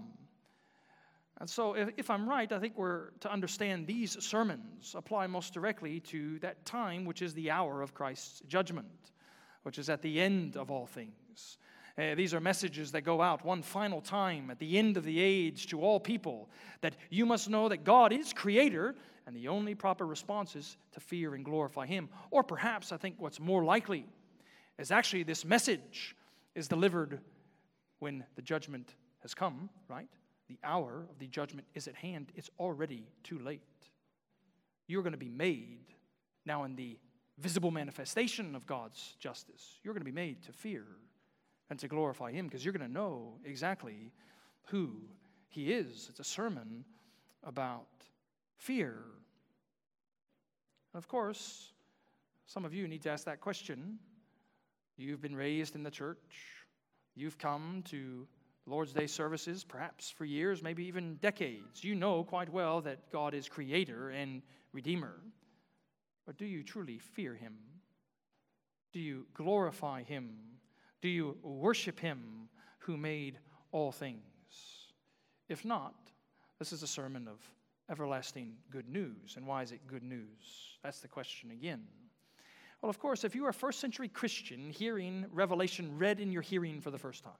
And 1.39 1.49
so, 1.49 1.75
if, 1.75 1.89
if, 1.97 2.09
I'm 2.09 2.27
right, 2.27 2.51
I 2.51 2.59
think 2.59 2.77
we're 2.77 3.11
to 3.19 3.31
understand 3.31 3.85
these 3.85 4.17
sermons 4.23 4.95
apply 4.97 5.27
most 5.27 5.53
directly 5.53 5.99
to 6.01 6.39
that 6.39 6.65
time, 6.65 7.05
which 7.05 7.21
is 7.21 7.33
the 7.35 7.51
hour 7.51 7.81
of 7.81 7.93
Christ's 7.93 8.41
judgment, 8.47 9.11
which 9.61 9.77
is 9.77 9.89
at 9.89 10.01
the 10.01 10.19
end 10.19 10.57
of 10.57 10.71
all 10.71 10.87
things. 10.87 11.57
Uh, 11.97 12.15
these 12.15 12.33
are 12.33 12.39
messages 12.39 12.91
that 12.91 13.01
go 13.01 13.21
out 13.21 13.45
one 13.45 13.61
final 13.61 14.01
time 14.01 14.49
at 14.51 14.59
the 14.59 14.77
end 14.77 14.97
of 14.97 15.03
the 15.03 15.19
age 15.19 15.67
to 15.67 15.81
all 15.81 15.99
people 15.99 16.49
that 16.81 16.95
you 17.09 17.25
must 17.25 17.49
know 17.49 17.69
that 17.69 17.83
God 17.83 18.13
is 18.13 18.33
creator 18.33 18.95
and 19.27 19.35
the 19.35 19.49
only 19.49 19.75
proper 19.75 20.05
response 20.05 20.55
is 20.55 20.77
to 20.93 20.99
fear 20.99 21.35
and 21.35 21.43
glorify 21.43 21.85
Him. 21.85 22.09
Or 22.31 22.43
perhaps, 22.43 22.91
I 22.91 22.97
think 22.97 23.15
what's 23.17 23.39
more 23.39 23.63
likely 23.63 24.05
is 24.79 24.89
actually 24.89 25.23
this 25.23 25.43
message 25.43 26.15
is 26.55 26.67
delivered 26.67 27.19
when 27.99 28.23
the 28.35 28.41
judgment 28.41 28.95
has 29.21 29.33
come, 29.33 29.69
right? 29.89 30.07
The 30.47 30.59
hour 30.63 31.05
of 31.09 31.19
the 31.19 31.27
judgment 31.27 31.67
is 31.73 31.87
at 31.87 31.95
hand. 31.95 32.31
It's 32.35 32.49
already 32.59 33.07
too 33.23 33.39
late. 33.39 33.61
You're 34.87 35.03
going 35.03 35.11
to 35.11 35.17
be 35.17 35.29
made 35.29 35.85
now 36.45 36.63
in 36.63 36.75
the 36.75 36.97
visible 37.37 37.71
manifestation 37.71 38.55
of 38.55 38.65
God's 38.65 39.15
justice. 39.19 39.79
You're 39.83 39.93
going 39.93 40.01
to 40.01 40.05
be 40.05 40.11
made 40.11 40.43
to 40.43 40.51
fear 40.53 40.85
and 41.69 41.77
to 41.79 41.87
glorify 41.87 42.31
Him 42.31 42.47
because 42.47 42.63
you're 42.63 42.73
going 42.73 42.87
to 42.87 42.91
know 42.91 43.33
exactly 43.43 44.11
who 44.65 44.91
He 45.49 45.73
is. 45.73 46.07
It's 46.09 46.19
a 46.19 46.23
sermon 46.23 46.85
about 47.43 47.87
fear. 48.55 49.03
Of 50.93 51.07
course, 51.07 51.73
some 52.45 52.65
of 52.65 52.73
you 52.73 52.87
need 52.87 53.01
to 53.03 53.09
ask 53.09 53.25
that 53.25 53.41
question. 53.41 53.99
You've 54.95 55.21
been 55.21 55.35
raised 55.35 55.75
in 55.75 55.83
the 55.83 55.91
church, 55.91 56.65
you've 57.15 57.37
come 57.37 57.83
to 57.89 58.25
Lord's 58.67 58.91
Day 58.91 59.07
services, 59.07 59.63
perhaps 59.63 60.09
for 60.09 60.25
years, 60.25 60.61
maybe 60.61 60.83
even 60.85 61.15
decades. 61.15 61.83
You 61.83 61.95
know 61.95 62.23
quite 62.23 62.51
well 62.51 62.81
that 62.81 63.11
God 63.11 63.33
is 63.33 63.47
creator 63.47 64.09
and 64.09 64.41
redeemer. 64.73 65.21
But 66.25 66.37
do 66.37 66.45
you 66.45 66.63
truly 66.63 66.97
fear 66.97 67.33
him? 67.33 67.55
Do 68.91 68.99
you 68.99 69.25
glorify 69.33 70.03
him? 70.03 70.35
Do 71.01 71.07
you 71.07 71.37
worship 71.41 71.97
him 71.97 72.49
who 72.79 72.97
made 72.97 73.39
all 73.71 73.93
things? 73.93 74.21
If 75.47 75.63
not, 75.63 75.95
this 76.59 76.73
is 76.73 76.83
a 76.83 76.87
sermon 76.87 77.27
of 77.29 77.39
everlasting 77.89 78.55
good 78.69 78.89
news. 78.89 79.35
And 79.37 79.47
why 79.47 79.61
is 79.61 79.71
it 79.71 79.87
good 79.87 80.03
news? 80.03 80.77
That's 80.83 80.99
the 80.99 81.07
question 81.07 81.51
again. 81.51 81.83
Well, 82.81 82.89
of 82.89 82.99
course, 82.99 83.23
if 83.23 83.33
you 83.33 83.45
are 83.45 83.49
a 83.49 83.53
first 83.53 83.79
century 83.79 84.09
Christian 84.09 84.69
hearing 84.69 85.25
Revelation 85.31 85.97
read 85.97 86.19
in 86.19 86.31
your 86.31 86.41
hearing 86.41 86.81
for 86.81 86.91
the 86.91 86.97
first 86.97 87.23
time, 87.23 87.33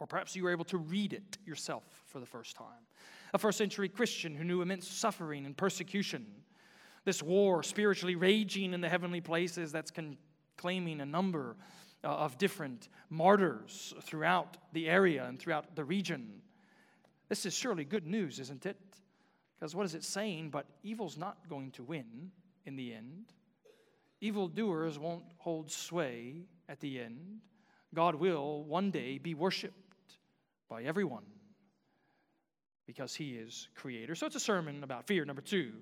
or 0.00 0.06
perhaps 0.06 0.36
you 0.36 0.44
were 0.44 0.50
able 0.50 0.64
to 0.66 0.78
read 0.78 1.12
it 1.12 1.38
yourself 1.44 1.84
for 2.06 2.20
the 2.20 2.26
first 2.26 2.56
time, 2.56 2.86
a 3.34 3.38
first 3.38 3.58
century 3.58 3.88
Christian 3.88 4.34
who 4.34 4.44
knew 4.44 4.62
immense 4.62 4.88
suffering 4.88 5.46
and 5.46 5.56
persecution, 5.56 6.26
this 7.04 7.22
war 7.22 7.62
spiritually 7.62 8.16
raging 8.16 8.74
in 8.74 8.80
the 8.80 8.88
heavenly 8.88 9.20
places 9.20 9.72
that's 9.72 9.90
con- 9.90 10.18
claiming 10.56 11.00
a 11.00 11.06
number 11.06 11.56
uh, 12.04 12.08
of 12.08 12.38
different 12.38 12.88
martyrs 13.10 13.94
throughout 14.02 14.56
the 14.72 14.88
area 14.88 15.24
and 15.24 15.38
throughout 15.38 15.74
the 15.74 15.84
region. 15.84 16.42
This 17.28 17.44
is 17.46 17.54
surely 17.54 17.84
good 17.84 18.06
news, 18.06 18.40
isn't 18.40 18.66
it? 18.66 18.78
Because 19.58 19.74
what 19.74 19.86
is 19.86 19.94
it 19.94 20.04
saying? 20.04 20.50
But 20.50 20.66
evil's 20.82 21.16
not 21.16 21.48
going 21.48 21.72
to 21.72 21.82
win 21.82 22.30
in 22.64 22.76
the 22.76 22.94
end. 22.94 23.32
Evildoers 24.20 24.98
won't 24.98 25.24
hold 25.38 25.70
sway 25.70 26.42
at 26.68 26.80
the 26.80 27.00
end. 27.00 27.40
God 27.94 28.14
will 28.14 28.64
one 28.64 28.90
day 28.90 29.18
be 29.18 29.34
worshiped 29.34 29.87
by 30.68 30.82
everyone 30.82 31.24
because 32.86 33.14
he 33.14 33.32
is 33.32 33.68
creator. 33.74 34.14
So 34.14 34.26
it's 34.26 34.36
a 34.36 34.40
sermon 34.40 34.82
about 34.82 35.06
fear. 35.06 35.24
Number 35.24 35.42
two, 35.42 35.72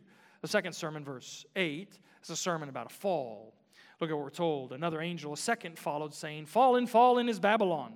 the 0.43 0.49
second 0.49 0.73
sermon, 0.75 1.05
verse 1.05 1.47
8, 1.55 1.99
is 2.23 2.31
a 2.31 2.37
sermon 2.37 2.69
about 2.69 2.91
a 2.91 2.95
fall. 2.95 3.55
Look 4.01 4.11
at 4.11 4.17
what 4.17 4.25
we're 4.25 4.31
told. 4.31 4.73
Another 4.73 5.01
angel, 5.01 5.33
a 5.33 5.37
second, 5.37 5.79
followed, 5.79 6.13
saying, 6.13 6.47
Fallen, 6.47 6.87
fallen 6.87 7.29
is 7.29 7.39
Babylon, 7.39 7.95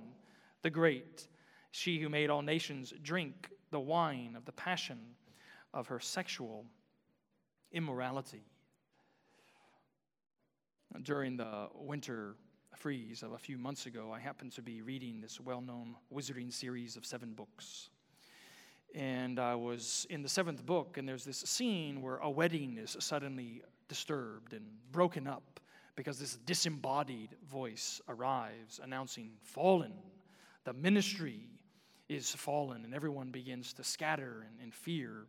the 0.61 0.69
great, 0.69 1.27
she 1.71 1.99
who 1.99 2.09
made 2.09 2.29
all 2.29 2.41
nations 2.41 2.93
drink 3.01 3.49
the 3.69 3.79
wine 3.79 4.35
of 4.35 4.45
the 4.45 4.51
passion 4.51 4.99
of 5.73 5.87
her 5.87 5.99
sexual 5.99 6.65
immorality. 7.71 8.43
During 11.03 11.37
the 11.37 11.69
winter 11.73 12.35
freeze 12.77 13.23
of 13.23 13.33
a 13.33 13.37
few 13.37 13.57
months 13.57 13.85
ago, 13.85 14.11
I 14.13 14.19
happened 14.19 14.51
to 14.53 14.61
be 14.61 14.81
reading 14.81 15.21
this 15.21 15.39
well 15.39 15.61
known 15.61 15.95
wizarding 16.13 16.51
series 16.51 16.97
of 16.97 17.05
seven 17.05 17.33
books. 17.33 17.89
And 18.93 19.39
I 19.39 19.55
was 19.55 20.05
in 20.09 20.21
the 20.21 20.29
seventh 20.29 20.65
book, 20.65 20.97
and 20.97 21.07
there's 21.07 21.23
this 21.23 21.37
scene 21.37 22.01
where 22.01 22.17
a 22.17 22.29
wedding 22.29 22.77
is 22.77 22.97
suddenly 22.99 23.61
disturbed 23.87 24.53
and 24.53 24.65
broken 24.91 25.27
up 25.27 25.59
because 25.95 26.19
this 26.19 26.35
disembodied 26.45 27.35
voice 27.49 28.01
arrives 28.07 28.79
announcing, 28.83 29.31
Fallen. 29.41 29.93
The 30.63 30.73
ministry 30.73 31.41
is 32.09 32.31
fallen, 32.31 32.83
and 32.83 32.93
everyone 32.93 33.31
begins 33.31 33.73
to 33.73 33.83
scatter 33.83 34.45
in, 34.59 34.65
in 34.65 34.71
fear 34.71 35.25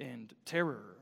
and 0.00 0.32
terror. 0.44 0.96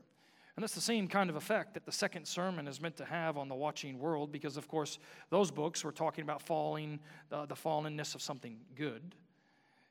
And 0.61 0.63
that's 0.63 0.75
the 0.75 0.81
same 0.81 1.07
kind 1.07 1.31
of 1.31 1.35
effect 1.35 1.73
that 1.73 1.87
the 1.87 1.91
second 1.91 2.27
sermon 2.27 2.67
is 2.67 2.79
meant 2.79 2.95
to 2.97 3.05
have 3.05 3.35
on 3.35 3.49
the 3.49 3.55
watching 3.55 3.97
world, 3.97 4.31
because, 4.31 4.57
of 4.57 4.67
course, 4.67 4.99
those 5.31 5.49
books 5.49 5.83
were 5.83 5.91
talking 5.91 6.23
about 6.23 6.39
falling, 6.39 6.99
uh, 7.31 7.47
the 7.47 7.55
fallenness 7.55 8.13
of 8.13 8.21
something 8.21 8.59
good. 8.75 9.01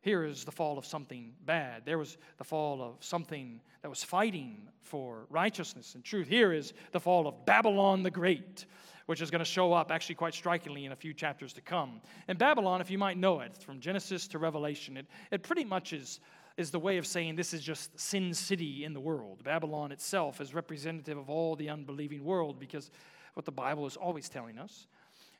Here 0.01 0.25
is 0.25 0.45
the 0.45 0.53
fall 0.53 0.79
of 0.79 0.87
something 0.87 1.33
bad. 1.45 1.83
There 1.85 1.99
was 1.99 2.19
the 2.39 2.45
fall 2.45 2.81
of 2.83 3.05
something 3.05 3.61
that 3.83 3.89
was 3.89 4.05
fighting 4.05 4.69
for 4.85 5.27
righteousness 5.29 5.97
and 5.97 6.05
truth. 6.05 6.29
Here 6.29 6.53
is 6.53 6.73
the 6.93 7.01
fall 7.01 7.27
of 7.27 7.45
Babylon 7.45 8.05
the 8.05 8.11
Great, 8.13 8.65
which 9.07 9.21
is 9.21 9.29
going 9.29 9.41
to 9.41 9.45
show 9.45 9.73
up 9.73 9.91
actually 9.91 10.15
quite 10.15 10.35
strikingly 10.35 10.85
in 10.85 10.93
a 10.93 10.97
few 10.97 11.13
chapters 11.13 11.53
to 11.55 11.61
come. 11.61 12.01
And 12.29 12.39
Babylon, 12.39 12.81
if 12.81 12.93
you 12.93 12.99
might 12.99 13.19
know 13.19 13.41
it, 13.41 13.57
from 13.57 13.81
Genesis 13.81 14.29
to 14.29 14.39
Revelation, 14.39 14.97
it, 14.97 15.07
it 15.33 15.43
pretty 15.43 15.65
much 15.65 15.93
is 15.93 16.21
is 16.57 16.71
the 16.71 16.79
way 16.79 16.99
of 16.99 17.07
saying 17.07 17.37
this 17.37 17.55
is 17.55 17.63
just 17.63 17.99
Sin 17.99 18.35
City 18.35 18.85
in 18.85 18.93
the 18.93 19.01
world. 19.01 19.43
Babylon 19.45 19.93
itself 19.93 20.41
is 20.41 20.55
representative 20.55 21.17
of 21.17 21.31
all 21.31 21.57
the 21.57 21.69
unbelieving 21.69 22.25
world 22.25 22.59
because 22.59 22.91
what 23.35 23.47
the 23.47 23.53
Bible 23.53 23.87
is 23.87 23.97
always 23.97 24.29
telling 24.29 24.59
us 24.59 24.87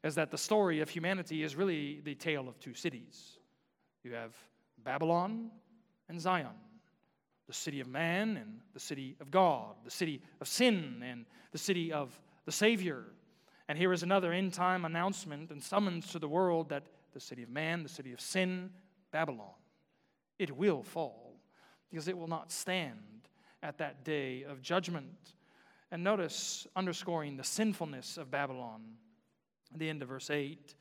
is 0.03 0.15
that 0.15 0.31
the 0.31 0.39
story 0.39 0.81
of 0.81 0.89
humanity 0.89 1.43
is 1.43 1.57
really 1.57 2.01
the 2.05 2.15
tale 2.15 2.49
of 2.49 2.59
two 2.59 2.75
cities. 2.75 3.39
You 4.03 4.13
have 4.15 4.35
Babylon 4.83 5.51
and 6.09 6.21
Zion, 6.21 6.49
the 7.47 7.53
city 7.53 7.81
of 7.81 7.89
man 7.89 8.37
and 8.37 8.61
the 8.73 8.81
city 8.81 9.17
of 9.21 9.31
God, 9.31 9.75
the 9.85 9.91
city 9.91 10.23
of 10.41 10.49
sin 10.49 11.03
and 11.05 11.27
the 11.53 11.59
city 11.59 11.93
of 11.93 12.19
the 12.47 12.53
Savior. 12.53 13.05
And 13.69 13.77
here 13.77 13.93
is 13.93 14.03
another 14.03 14.33
end 14.33 14.55
time 14.55 14.85
announcement 14.85 15.51
and 15.51 15.63
summons 15.63 16.11
to 16.13 16.19
the 16.19 16.29
world 16.29 16.71
that 16.71 16.85
the 17.13 17.21
city 17.21 17.43
of 17.43 17.51
man, 17.51 17.83
the 17.83 17.89
city 17.89 18.13
of 18.13 18.21
sin, 18.21 18.71
Babylon, 19.13 19.53
it 20.41 20.57
will 20.57 20.83
fall 20.83 21.37
because 21.91 22.09
it 22.09 22.17
will 22.17 22.27
not 22.27 22.51
stand 22.51 22.97
at 23.63 23.77
that 23.79 24.05
day 24.05 24.43
of 24.43 24.63
judgment. 24.63 25.35
And 25.93 26.03
notice, 26.03 26.67
underscoring 26.75 27.37
the 27.37 27.45
sinfulness 27.45 28.17
of 28.17 28.31
Babylon, 28.31 28.81
at 29.73 29.79
the 29.79 29.91
end 29.91 30.03
of 30.03 30.09
verse 30.09 30.31
8, 30.31 30.75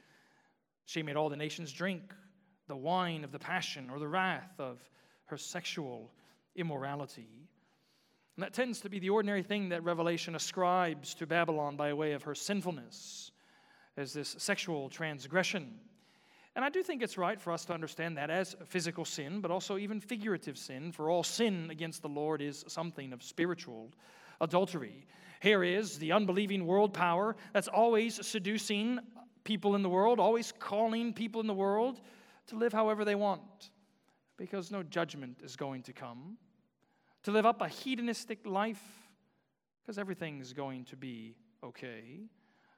she 0.85 1.03
made 1.03 1.17
all 1.17 1.29
the 1.29 1.35
nations 1.35 1.73
drink 1.73 2.13
the 2.67 2.75
wine 2.75 3.23
of 3.23 3.31
the 3.31 3.39
passion 3.39 3.89
or 3.89 3.99
the 3.99 4.07
wrath 4.07 4.59
of 4.59 4.79
her 5.25 5.37
sexual 5.37 6.09
immorality. 6.55 7.47
And 8.37 8.43
that 8.43 8.53
tends 8.53 8.79
to 8.81 8.89
be 8.89 8.99
the 8.99 9.09
ordinary 9.09 9.43
thing 9.43 9.69
that 9.69 9.83
Revelation 9.83 10.35
ascribes 10.35 11.13
to 11.15 11.27
Babylon 11.27 11.75
by 11.75 11.93
way 11.93 12.13
of 12.13 12.23
her 12.23 12.35
sinfulness, 12.35 13.31
as 13.97 14.13
this 14.13 14.35
sexual 14.37 14.87
transgression. 14.87 15.79
And 16.59 16.65
I 16.65 16.69
do 16.69 16.83
think 16.83 17.01
it's 17.01 17.17
right 17.17 17.39
for 17.39 17.53
us 17.53 17.63
to 17.67 17.73
understand 17.73 18.17
that 18.17 18.29
as 18.29 18.53
physical 18.65 19.05
sin, 19.05 19.39
but 19.39 19.49
also 19.49 19.77
even 19.77 20.01
figurative 20.01 20.57
sin, 20.57 20.91
for 20.91 21.09
all 21.09 21.23
sin 21.23 21.69
against 21.71 22.01
the 22.01 22.09
Lord 22.09 22.41
is 22.41 22.65
something 22.67 23.13
of 23.13 23.23
spiritual 23.23 23.93
adultery. 24.41 25.07
Here 25.41 25.63
is 25.63 25.97
the 25.99 26.11
unbelieving 26.11 26.67
world 26.67 26.93
power 26.93 27.37
that's 27.53 27.69
always 27.69 28.27
seducing 28.27 28.99
people 29.45 29.73
in 29.75 29.83
the 29.83 29.89
world, 29.89 30.19
always 30.19 30.51
calling 30.59 31.13
people 31.13 31.39
in 31.39 31.47
the 31.47 31.53
world 31.53 32.01
to 32.47 32.57
live 32.57 32.73
however 32.73 33.05
they 33.05 33.15
want 33.15 33.71
because 34.35 34.69
no 34.69 34.83
judgment 34.83 35.39
is 35.41 35.55
going 35.55 35.81
to 35.83 35.93
come. 35.93 36.35
To 37.23 37.31
live 37.31 37.45
up 37.45 37.61
a 37.61 37.69
hedonistic 37.69 38.45
life 38.45 38.83
because 39.81 39.97
everything's 39.97 40.51
going 40.51 40.83
to 40.87 40.97
be 40.97 41.37
okay. 41.63 42.19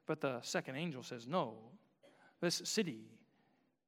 But 0.06 0.22
the 0.22 0.40
second 0.44 0.76
angel 0.76 1.02
says, 1.02 1.26
no, 1.26 1.56
this 2.42 2.62
city 2.64 3.18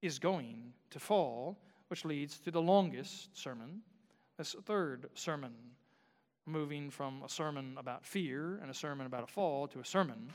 is 0.03 0.19
going 0.19 0.73
to 0.89 0.99
fall, 0.99 1.57
which 1.87 2.03
leads 2.03 2.37
to 2.37 2.51
the 2.51 2.61
longest 2.61 3.35
sermon, 3.35 3.81
this 4.37 4.53
third 4.65 5.09
sermon, 5.15 5.53
moving 6.45 6.89
from 6.89 7.23
a 7.23 7.29
sermon 7.29 7.73
about 7.77 8.05
fear 8.05 8.59
and 8.61 8.69
a 8.69 8.73
sermon 8.73 9.07
about 9.07 9.23
a 9.23 9.27
fall 9.27 9.65
to 9.65 9.79
a 9.79 9.85
sermon 9.85 10.29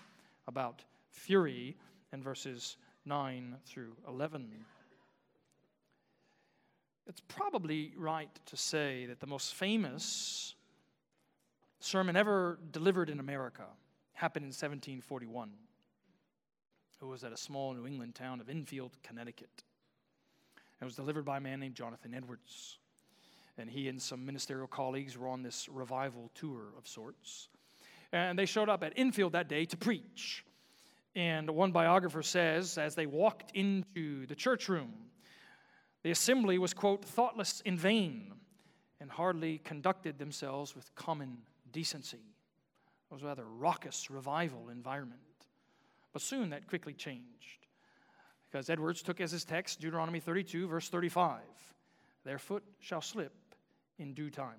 about 0.47 0.83
fury 1.11 1.77
in 2.15 2.23
verses 2.23 2.79
9 3.05 3.57
through 3.67 3.93
11. 4.09 4.49
It's 7.07 7.21
probably 7.29 7.93
right 7.97 8.31
to 8.47 8.57
say 8.57 9.05
that 9.05 9.21
the 9.21 9.27
most 9.27 9.55
famous 9.55 10.55
sermon 11.79 12.17
ever 12.17 12.59
delivered 12.71 13.11
in 13.11 13.21
America 13.21 13.67
happened 14.15 14.45
in 14.45 14.49
1741. 14.49 15.51
It 17.01 17.05
was 17.05 17.23
at 17.23 17.33
a 17.33 17.37
small 17.37 17.75
New 17.75 17.87
England 17.87 18.15
town 18.15 18.41
of 18.41 18.49
Enfield, 18.49 18.97
Connecticut. 19.03 19.63
It 20.81 20.85
was 20.85 20.97
delivered 20.97 21.25
by 21.25 21.37
a 21.37 21.41
man 21.41 21.61
named 21.61 21.75
Jonathan 21.75 22.13
Edwards. 22.15 22.79
And 23.57 23.71
he 23.71 23.89
and 23.89 24.01
some 24.01 24.25
ministerial 24.27 24.67
colleagues 24.67 25.17
were 25.17 25.29
on 25.29 25.43
this 25.43 25.69
revival 25.69 26.31
tour 26.35 26.63
of 26.77 26.87
sorts. 26.87 27.49
And 28.13 28.39
they 28.39 28.47
showed 28.47 28.69
up 28.69 28.83
at 28.83 28.93
Enfield 28.97 29.33
that 29.33 29.49
day 29.49 29.65
to 29.67 29.77
preach. 29.77 30.45
And 31.15 31.51
one 31.51 31.73
biographer 31.73 32.23
says, 32.23 32.79
as 32.79 32.95
they 32.95 33.07
walked 33.07 33.53
into 33.55 34.27
the 34.27 34.35
church 34.35 34.69
room, 34.69 34.93
the 36.03 36.11
assembly 36.11 36.59
was, 36.59 36.75
quote, 36.75 37.05
thoughtless 37.05 37.61
in 37.65 37.77
vain 37.77 38.33
and 39.01 39.11
hardly 39.11 39.59
conducted 39.59 40.19
themselves 40.19 40.75
with 40.75 40.95
common 40.95 41.39
decency. 41.73 42.19
It 42.19 43.15
was 43.15 43.23
a 43.23 43.27
rather 43.27 43.45
raucous 43.45 44.11
revival 44.11 44.69
environment. 44.69 45.21
But 46.19 46.25
soon 46.25 46.51
that 46.51 46.67
quickly 46.67 46.95
changed 46.95 47.69
because 48.51 48.69
Edwards 48.69 49.03
took 49.03 49.21
as 49.21 49.31
his 49.31 49.45
text 49.45 49.79
Deuteronomy 49.79 50.19
32, 50.19 50.67
verse 50.67 50.89
35 50.89 51.39
Their 52.25 52.41
foot 52.41 52.65
shall 52.81 53.01
slip 53.01 53.33
in 54.01 54.15
due 54.15 54.29
time. 54.29 54.59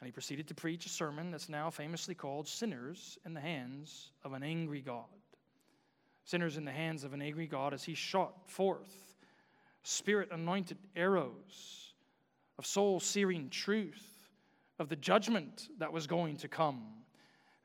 And 0.00 0.08
he 0.08 0.10
proceeded 0.10 0.48
to 0.48 0.56
preach 0.56 0.84
a 0.84 0.88
sermon 0.88 1.30
that's 1.30 1.48
now 1.48 1.70
famously 1.70 2.16
called 2.16 2.48
Sinners 2.48 3.18
in 3.24 3.34
the 3.34 3.40
Hands 3.40 4.10
of 4.24 4.32
an 4.32 4.42
Angry 4.42 4.80
God. 4.80 5.04
Sinners 6.24 6.56
in 6.56 6.64
the 6.64 6.72
hands 6.72 7.04
of 7.04 7.12
an 7.12 7.22
angry 7.22 7.46
God 7.46 7.72
as 7.72 7.84
he 7.84 7.94
shot 7.94 8.50
forth 8.50 9.14
spirit 9.84 10.30
anointed 10.32 10.78
arrows 10.96 11.94
of 12.58 12.66
soul 12.66 12.98
searing 12.98 13.48
truth, 13.48 14.28
of 14.80 14.88
the 14.88 14.96
judgment 14.96 15.68
that 15.78 15.92
was 15.92 16.08
going 16.08 16.36
to 16.38 16.48
come. 16.48 16.97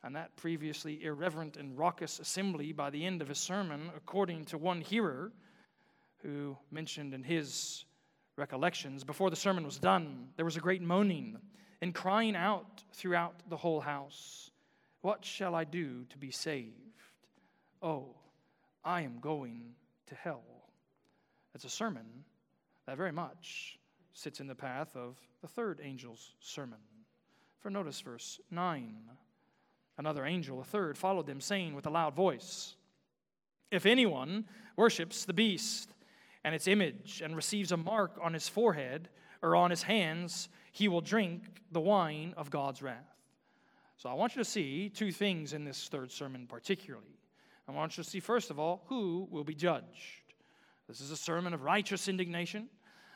And 0.03 0.15
that 0.15 0.35
previously 0.35 1.03
irreverent 1.03 1.55
and 1.55 1.77
raucous 1.77 2.19
assembly, 2.19 2.73
by 2.73 2.89
the 2.89 3.05
end 3.05 3.21
of 3.21 3.29
his 3.29 3.39
sermon, 3.39 3.89
according 3.95 4.45
to 4.45 4.57
one 4.57 4.81
hearer 4.81 5.31
who 6.17 6.57
mentioned 6.71 7.13
in 7.13 7.23
his 7.23 7.85
recollections, 8.35 9.03
before 9.03 9.29
the 9.29 9.35
sermon 9.35 9.63
was 9.63 9.79
done, 9.79 10.29
there 10.35 10.45
was 10.45 10.57
a 10.57 10.61
great 10.61 10.81
moaning 10.81 11.37
and 11.81 11.93
crying 11.93 12.35
out 12.35 12.83
throughout 12.93 13.35
the 13.49 13.57
whole 13.57 13.79
house 13.79 14.51
What 15.01 15.25
shall 15.25 15.53
I 15.53 15.63
do 15.65 16.05
to 16.09 16.17
be 16.17 16.31
saved? 16.31 17.01
Oh, 17.81 18.15
I 18.83 19.01
am 19.01 19.19
going 19.19 19.75
to 20.07 20.15
hell. 20.15 20.43
It's 21.55 21.65
a 21.65 21.69
sermon 21.69 22.25
that 22.85 22.97
very 22.97 23.11
much 23.11 23.79
sits 24.13 24.39
in 24.39 24.47
the 24.47 24.55
path 24.55 24.95
of 24.95 25.17
the 25.41 25.47
third 25.47 25.81
angel's 25.81 26.35
sermon. 26.39 26.79
For 27.59 27.69
notice 27.69 27.99
verse 28.01 28.39
9. 28.51 28.95
Another 29.97 30.25
angel, 30.25 30.59
a 30.59 30.63
third, 30.63 30.97
followed 30.97 31.27
them, 31.27 31.39
saying 31.39 31.75
with 31.75 31.85
a 31.85 31.91
loud 31.91 32.15
voice 32.15 32.75
If 33.71 33.85
anyone 33.85 34.45
worships 34.75 35.25
the 35.25 35.33
beast 35.33 35.93
and 36.43 36.55
its 36.55 36.67
image 36.67 37.21
and 37.23 37.35
receives 37.35 37.71
a 37.71 37.77
mark 37.77 38.17
on 38.21 38.33
his 38.33 38.49
forehead 38.49 39.09
or 39.41 39.55
on 39.55 39.69
his 39.69 39.83
hands, 39.83 40.49
he 40.71 40.87
will 40.87 41.01
drink 41.01 41.43
the 41.71 41.79
wine 41.79 42.33
of 42.37 42.49
God's 42.49 42.81
wrath. 42.81 43.13
So 43.97 44.09
I 44.09 44.13
want 44.13 44.35
you 44.35 44.43
to 44.43 44.49
see 44.49 44.89
two 44.89 45.11
things 45.11 45.53
in 45.53 45.63
this 45.63 45.87
third 45.87 46.11
sermon, 46.11 46.47
particularly. 46.47 47.19
I 47.67 47.71
want 47.71 47.97
you 47.97 48.03
to 48.03 48.09
see, 48.09 48.19
first 48.19 48.49
of 48.49 48.59
all, 48.59 48.83
who 48.87 49.27
will 49.31 49.43
be 49.43 49.55
judged. 49.55 50.33
This 50.87 50.99
is 50.99 51.11
a 51.11 51.17
sermon 51.17 51.53
of 51.53 51.61
righteous 51.61 52.07
indignation. 52.07 52.67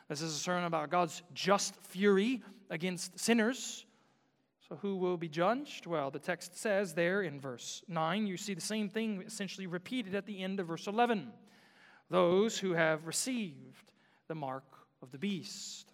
This 0.08 0.22
is 0.22 0.34
a 0.34 0.38
sermon 0.38 0.64
about 0.64 0.90
God's 0.90 1.22
just 1.34 1.74
fury 1.84 2.42
against 2.70 3.18
sinners. 3.18 3.84
So, 4.68 4.76
who 4.76 4.96
will 4.96 5.16
be 5.16 5.28
judged? 5.28 5.86
Well, 5.86 6.10
the 6.10 6.18
text 6.18 6.58
says 6.58 6.92
there 6.92 7.22
in 7.22 7.40
verse 7.40 7.82
9, 7.88 8.26
you 8.26 8.36
see 8.36 8.52
the 8.52 8.60
same 8.60 8.90
thing 8.90 9.22
essentially 9.26 9.66
repeated 9.66 10.14
at 10.14 10.26
the 10.26 10.42
end 10.42 10.60
of 10.60 10.66
verse 10.66 10.86
11 10.86 11.32
those 12.10 12.58
who 12.58 12.72
have 12.72 13.06
received 13.06 13.92
the 14.28 14.34
mark 14.34 14.64
of 15.02 15.10
the 15.10 15.18
beast. 15.18 15.92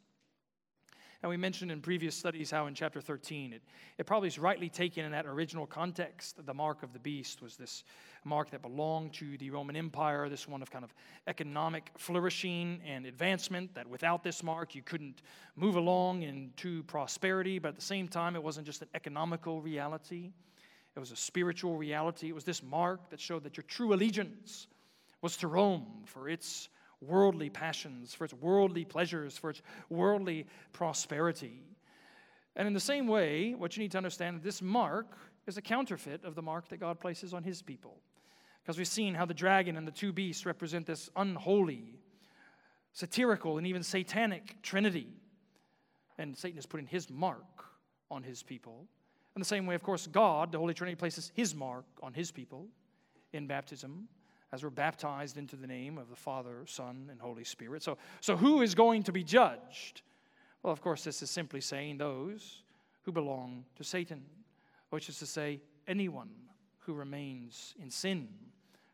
And 1.24 1.30
we 1.30 1.38
mentioned 1.38 1.72
in 1.72 1.80
previous 1.80 2.14
studies 2.14 2.50
how 2.50 2.66
in 2.66 2.74
chapter 2.74 3.00
13, 3.00 3.54
it, 3.54 3.62
it 3.96 4.04
probably 4.04 4.28
is 4.28 4.38
rightly 4.38 4.68
taken 4.68 5.06
in 5.06 5.12
that 5.12 5.24
original 5.24 5.66
context. 5.66 6.36
The 6.44 6.52
mark 6.52 6.82
of 6.82 6.92
the 6.92 6.98
beast 6.98 7.40
was 7.40 7.56
this 7.56 7.82
mark 8.24 8.50
that 8.50 8.60
belonged 8.60 9.14
to 9.14 9.38
the 9.38 9.48
Roman 9.48 9.74
Empire, 9.74 10.28
this 10.28 10.46
one 10.46 10.60
of 10.60 10.70
kind 10.70 10.84
of 10.84 10.92
economic 11.26 11.90
flourishing 11.96 12.78
and 12.86 13.06
advancement, 13.06 13.74
that 13.74 13.88
without 13.88 14.22
this 14.22 14.42
mark 14.42 14.74
you 14.74 14.82
couldn't 14.82 15.22
move 15.56 15.76
along 15.76 16.24
into 16.24 16.82
prosperity, 16.82 17.58
but 17.58 17.68
at 17.68 17.76
the 17.76 17.80
same 17.80 18.06
time, 18.06 18.36
it 18.36 18.42
wasn't 18.42 18.66
just 18.66 18.82
an 18.82 18.88
economical 18.94 19.62
reality, 19.62 20.30
it 20.94 21.00
was 21.00 21.10
a 21.10 21.16
spiritual 21.16 21.78
reality. 21.78 22.28
It 22.28 22.34
was 22.34 22.44
this 22.44 22.62
mark 22.62 23.08
that 23.08 23.18
showed 23.18 23.44
that 23.44 23.56
your 23.56 23.64
true 23.64 23.94
allegiance 23.94 24.66
was 25.22 25.38
to 25.38 25.48
Rome 25.48 25.86
for 26.04 26.28
its 26.28 26.68
worldly 27.06 27.50
passions, 27.50 28.14
for 28.14 28.24
its 28.24 28.34
worldly 28.34 28.84
pleasures, 28.84 29.36
for 29.38 29.50
its 29.50 29.62
worldly 29.88 30.46
prosperity. 30.72 31.62
And 32.56 32.66
in 32.66 32.74
the 32.74 32.80
same 32.80 33.06
way, 33.06 33.54
what 33.54 33.76
you 33.76 33.82
need 33.82 33.92
to 33.92 33.96
understand 33.98 34.42
this 34.42 34.62
mark 34.62 35.16
is 35.46 35.56
a 35.56 35.62
counterfeit 35.62 36.24
of 36.24 36.34
the 36.34 36.42
mark 36.42 36.68
that 36.68 36.78
God 36.78 37.00
places 37.00 37.34
on 37.34 37.42
his 37.42 37.62
people. 37.62 37.98
Because 38.62 38.78
we've 38.78 38.88
seen 38.88 39.14
how 39.14 39.26
the 39.26 39.34
dragon 39.34 39.76
and 39.76 39.86
the 39.86 39.92
two 39.92 40.12
beasts 40.12 40.46
represent 40.46 40.86
this 40.86 41.10
unholy, 41.16 41.98
satirical, 42.92 43.58
and 43.58 43.66
even 43.66 43.82
satanic 43.82 44.62
trinity. 44.62 45.08
And 46.16 46.36
Satan 46.36 46.58
is 46.58 46.66
putting 46.66 46.86
his 46.86 47.10
mark 47.10 47.64
on 48.10 48.22
his 48.22 48.42
people. 48.42 48.86
In 49.36 49.40
the 49.40 49.46
same 49.46 49.66
way, 49.66 49.74
of 49.74 49.82
course, 49.82 50.06
God, 50.06 50.52
the 50.52 50.58
Holy 50.58 50.74
Trinity, 50.74 50.94
places 50.94 51.32
his 51.34 51.54
mark 51.54 51.84
on 52.02 52.14
his 52.14 52.30
people 52.30 52.68
in 53.32 53.46
baptism 53.46 54.08
as 54.54 54.62
we're 54.62 54.70
baptized 54.70 55.36
into 55.36 55.56
the 55.56 55.66
name 55.66 55.98
of 55.98 56.08
the 56.08 56.14
Father, 56.14 56.62
Son, 56.66 57.08
and 57.10 57.20
Holy 57.20 57.42
Spirit. 57.42 57.82
So, 57.82 57.98
so 58.20 58.36
who 58.36 58.62
is 58.62 58.72
going 58.72 59.02
to 59.02 59.10
be 59.10 59.24
judged? 59.24 60.02
Well, 60.62 60.72
of 60.72 60.80
course, 60.80 61.02
this 61.02 61.22
is 61.22 61.30
simply 61.30 61.60
saying 61.60 61.98
those 61.98 62.62
who 63.02 63.10
belong 63.10 63.64
to 63.74 63.82
Satan, 63.82 64.22
which 64.90 65.08
is 65.08 65.18
to 65.18 65.26
say, 65.26 65.60
anyone 65.88 66.30
who 66.78 66.94
remains 66.94 67.74
in 67.82 67.90
sin, 67.90 68.28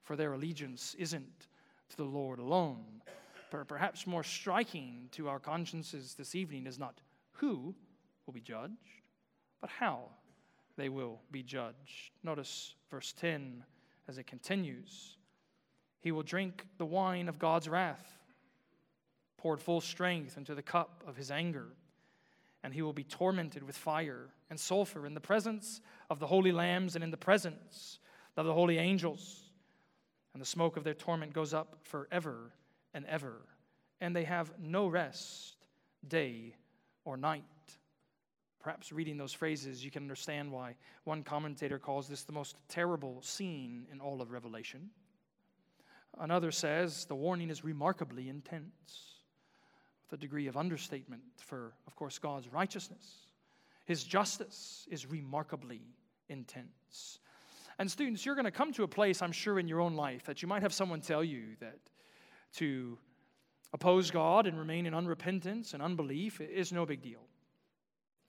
for 0.03 0.17
their 0.17 0.33
allegiance 0.33 0.97
isn't 0.99 1.49
to 1.91 1.97
the 1.99 2.05
Lord 2.05 2.39
alone. 2.39 3.03
Perhaps 3.69 4.07
more 4.07 4.25
striking 4.25 5.11
to 5.13 5.29
our 5.29 5.39
consciences 5.39 6.15
this 6.15 6.35
evening 6.35 6.67
is 6.67 6.79
not 6.79 7.03
who 7.33 7.75
will 8.25 8.33
be 8.33 8.41
judged, 8.41 9.03
but 9.61 9.69
how 9.69 10.05
they 10.79 10.89
will 10.89 11.21
be 11.31 11.43
judged. 11.43 12.13
Notice 12.25 12.77
verse 12.91 13.13
10 13.13 13.63
as 14.09 14.17
it 14.17 14.27
continues. 14.27 15.19
He 16.01 16.13
will 16.13 16.23
drink 16.23 16.67
the 16.79 16.87
wine 16.87 17.29
of 17.29 17.39
God's 17.39 17.69
wrath, 17.69 18.19
poured 19.37 19.61
full 19.61 19.81
strength 19.81 20.37
into 20.37 20.55
the 20.55 20.63
cup 20.63 21.05
of 21.07 21.17
his 21.17 21.31
anger, 21.31 21.69
and 22.63 22.75
he 22.75 22.83
will 22.83 22.93
be 22.93 23.05
tormented 23.05 23.63
with 23.63 23.77
fire 23.77 24.29
and 24.49 24.59
sulfur 24.59 25.07
in 25.07 25.15
the 25.15 25.21
presence 25.21 25.81
of 26.09 26.19
the 26.19 26.27
holy 26.27 26.53
lambs 26.53 26.95
and 26.95 27.05
in 27.05 27.11
the 27.11 27.17
presence 27.17 27.99
of 28.37 28.47
the 28.47 28.53
holy 28.53 28.79
angels. 28.79 29.43
And 30.33 30.41
the 30.41 30.47
smoke 30.47 30.77
of 30.77 30.85
their 30.85 30.95
torment 30.95 31.33
goes 31.33 31.53
up 31.53 31.77
forever 31.83 32.53
and 32.95 33.05
ever, 33.07 33.43
and 34.01 34.15
they 34.15 34.25
have 34.25 34.53
no 34.59 34.87
rest, 34.87 35.57
day 36.07 36.55
or 37.05 37.17
night. 37.17 37.45
Perhaps 38.61 38.93
reading 38.93 39.17
those 39.17 39.33
phrases, 39.33 39.85
you 39.85 39.91
can 39.91 40.03
understand 40.03 40.53
why 40.53 40.77
one 41.05 41.23
commentator 41.23 41.79
calls 41.79 42.09
this 42.09 42.25
the 42.25 42.33
most 42.33 42.57
terrible 42.69 43.23
scene 43.23 43.87
in 43.91 44.01
all 44.01 44.21
of 44.21 44.31
Revelation. 44.31 44.91
Another 46.19 46.51
says 46.51 47.05
the 47.05 47.15
warning 47.15 47.51
is 47.51 47.65
remarkably 47.65 48.29
intense, 48.29 49.23
with 50.03 50.19
a 50.19 50.21
degree 50.21 50.47
of 50.49 50.57
understatement 50.57 51.23
for, 51.39 51.73
of 51.87 51.95
course, 51.97 52.19
God's 52.19 52.49
righteousness. 52.49 53.27
His 53.87 54.05
justice 54.05 54.87
is 54.91 55.07
remarkably 55.07 55.83
intense. 56.29 57.19
And 57.79 57.91
students, 57.91 58.27
you're 58.27 58.35
going 58.35 58.45
to 58.45 58.51
come 58.51 58.73
to 58.75 58.83
a 58.83 58.89
place, 58.89 59.23
I'm 59.23 59.33
sure, 59.33 59.59
in 59.59 59.67
your 59.67 59.81
own 59.81 59.95
life 59.95 60.25
that 60.25 60.43
you 60.43 60.49
might 60.49 60.63
have 60.63 60.73
someone 60.73 61.01
tell 61.01 61.25
you 61.25 61.57
that 61.61 61.79
to 62.57 62.99
oppose 63.73 64.11
God 64.11 64.47
and 64.47 64.59
remain 64.59 64.87
in 64.87 64.95
unrepentance 64.95 65.73
and 65.75 65.83
unbelief 65.83 66.41
is 66.41 66.73
no 66.73 66.85
big 66.85 67.03
deal. 67.03 67.23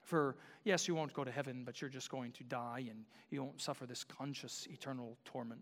For 0.00 0.36
yes, 0.64 0.88
you 0.88 0.94
won't 0.94 1.12
go 1.12 1.24
to 1.24 1.30
heaven, 1.30 1.64
but 1.64 1.80
you're 1.80 1.90
just 1.90 2.10
going 2.10 2.32
to 2.32 2.44
die 2.44 2.86
and 2.88 3.04
you 3.30 3.42
won't 3.42 3.60
suffer 3.60 3.86
this 3.86 4.04
conscious 4.04 4.66
eternal 4.70 5.16
torment. 5.24 5.60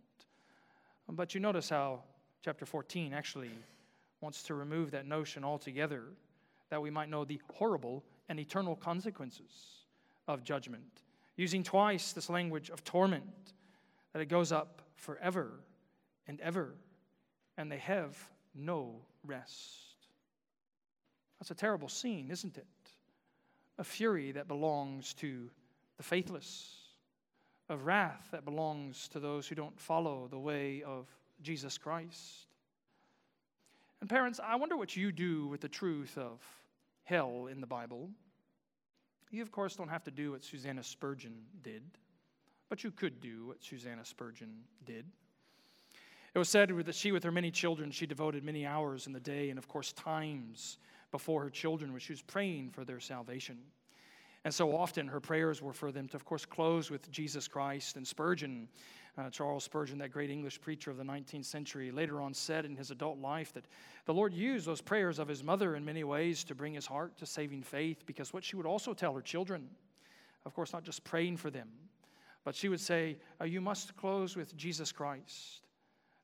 But 1.12 1.34
you 1.34 1.40
notice 1.40 1.68
how 1.68 2.02
chapter 2.42 2.64
14 2.64 3.12
actually 3.12 3.50
wants 4.20 4.42
to 4.44 4.54
remove 4.54 4.92
that 4.92 5.06
notion 5.06 5.44
altogether 5.44 6.04
that 6.68 6.80
we 6.80 6.90
might 6.90 7.08
know 7.08 7.24
the 7.24 7.40
horrible 7.52 8.04
and 8.28 8.38
eternal 8.38 8.76
consequences 8.76 9.84
of 10.28 10.44
judgment. 10.44 11.02
Using 11.36 11.64
twice 11.64 12.12
this 12.12 12.30
language 12.30 12.70
of 12.70 12.84
torment, 12.84 13.54
that 14.12 14.22
it 14.22 14.26
goes 14.26 14.52
up 14.52 14.82
forever 14.96 15.60
and 16.26 16.40
ever, 16.40 16.74
and 17.56 17.70
they 17.70 17.78
have 17.78 18.16
no 18.54 19.00
rest. 19.24 20.08
That's 21.40 21.50
a 21.50 21.54
terrible 21.54 21.88
scene, 21.88 22.30
isn't 22.30 22.56
it? 22.56 22.66
A 23.78 23.84
fury 23.84 24.32
that 24.32 24.46
belongs 24.46 25.14
to 25.14 25.50
the 25.96 26.02
faithless, 26.02 26.79
of 27.70 27.86
wrath 27.86 28.28
that 28.32 28.44
belongs 28.44 29.08
to 29.08 29.20
those 29.20 29.46
who 29.46 29.54
don't 29.54 29.78
follow 29.78 30.26
the 30.28 30.38
way 30.38 30.82
of 30.82 31.06
Jesus 31.42 31.78
Christ. 31.78 32.46
And 34.00 34.10
parents, 34.10 34.40
I 34.42 34.56
wonder 34.56 34.76
what 34.76 34.96
you 34.96 35.12
do 35.12 35.46
with 35.46 35.60
the 35.60 35.68
truth 35.68 36.18
of 36.18 36.40
hell 37.04 37.48
in 37.50 37.60
the 37.60 37.66
Bible. 37.66 38.10
You, 39.30 39.42
of 39.42 39.52
course, 39.52 39.76
don't 39.76 39.88
have 39.88 40.04
to 40.04 40.10
do 40.10 40.32
what 40.32 40.42
Susanna 40.42 40.82
Spurgeon 40.82 41.34
did, 41.62 41.82
but 42.68 42.82
you 42.82 42.90
could 42.90 43.20
do 43.20 43.46
what 43.46 43.62
Susanna 43.62 44.04
Spurgeon 44.04 44.50
did. 44.84 45.04
It 46.34 46.38
was 46.38 46.48
said 46.48 46.70
that 46.70 46.94
she, 46.94 47.12
with 47.12 47.24
her 47.24 47.32
many 47.32 47.50
children, 47.50 47.90
she 47.90 48.06
devoted 48.06 48.44
many 48.44 48.66
hours 48.66 49.06
in 49.06 49.12
the 49.12 49.20
day 49.20 49.50
and, 49.50 49.58
of 49.58 49.68
course, 49.68 49.92
times 49.92 50.78
before 51.12 51.42
her 51.42 51.50
children 51.50 51.92
when 51.92 52.00
she 52.00 52.12
was 52.12 52.22
praying 52.22 52.70
for 52.70 52.84
their 52.84 53.00
salvation. 53.00 53.58
And 54.44 54.54
so 54.54 54.74
often 54.74 55.06
her 55.06 55.20
prayers 55.20 55.60
were 55.60 55.72
for 55.72 55.92
them 55.92 56.08
to, 56.08 56.16
of 56.16 56.24
course, 56.24 56.46
close 56.46 56.90
with 56.90 57.10
Jesus 57.10 57.46
Christ. 57.46 57.96
And 57.96 58.06
Spurgeon, 58.06 58.68
uh, 59.18 59.28
Charles 59.28 59.64
Spurgeon, 59.64 59.98
that 59.98 60.12
great 60.12 60.30
English 60.30 60.60
preacher 60.60 60.90
of 60.90 60.96
the 60.96 61.04
19th 61.04 61.44
century, 61.44 61.90
later 61.90 62.22
on 62.22 62.32
said 62.32 62.64
in 62.64 62.74
his 62.74 62.90
adult 62.90 63.18
life 63.18 63.52
that 63.52 63.66
the 64.06 64.14
Lord 64.14 64.32
used 64.32 64.66
those 64.66 64.80
prayers 64.80 65.18
of 65.18 65.28
his 65.28 65.44
mother 65.44 65.76
in 65.76 65.84
many 65.84 66.04
ways 66.04 66.42
to 66.44 66.54
bring 66.54 66.72
his 66.72 66.86
heart 66.86 67.18
to 67.18 67.26
saving 67.26 67.62
faith 67.62 68.06
because 68.06 68.32
what 68.32 68.42
she 68.42 68.56
would 68.56 68.66
also 68.66 68.94
tell 68.94 69.12
her 69.12 69.20
children, 69.20 69.68
of 70.46 70.54
course, 70.54 70.72
not 70.72 70.84
just 70.84 71.04
praying 71.04 71.36
for 71.36 71.50
them, 71.50 71.68
but 72.42 72.54
she 72.54 72.70
would 72.70 72.80
say, 72.80 73.18
uh, 73.42 73.44
You 73.44 73.60
must 73.60 73.94
close 73.96 74.36
with 74.36 74.56
Jesus 74.56 74.90
Christ 74.90 75.66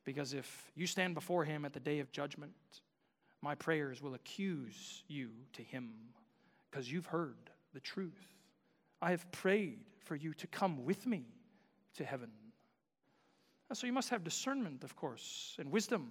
because 0.06 0.32
if 0.32 0.72
you 0.74 0.86
stand 0.86 1.14
before 1.14 1.44
him 1.44 1.66
at 1.66 1.74
the 1.74 1.80
day 1.80 1.98
of 1.98 2.10
judgment, 2.12 2.52
my 3.42 3.54
prayers 3.54 4.00
will 4.00 4.14
accuse 4.14 5.02
you 5.06 5.28
to 5.52 5.62
him 5.62 5.92
because 6.70 6.90
you've 6.90 7.06
heard 7.06 7.50
the 7.76 7.80
truth. 7.80 8.26
I 9.02 9.10
have 9.10 9.30
prayed 9.32 9.80
for 9.98 10.16
you 10.16 10.32
to 10.32 10.46
come 10.46 10.86
with 10.86 11.06
me 11.06 11.26
to 11.96 12.06
heaven. 12.06 12.30
And 13.68 13.76
so 13.76 13.86
you 13.86 13.92
must 13.92 14.08
have 14.08 14.24
discernment, 14.24 14.82
of 14.82 14.96
course, 14.96 15.54
and 15.58 15.70
wisdom, 15.70 16.08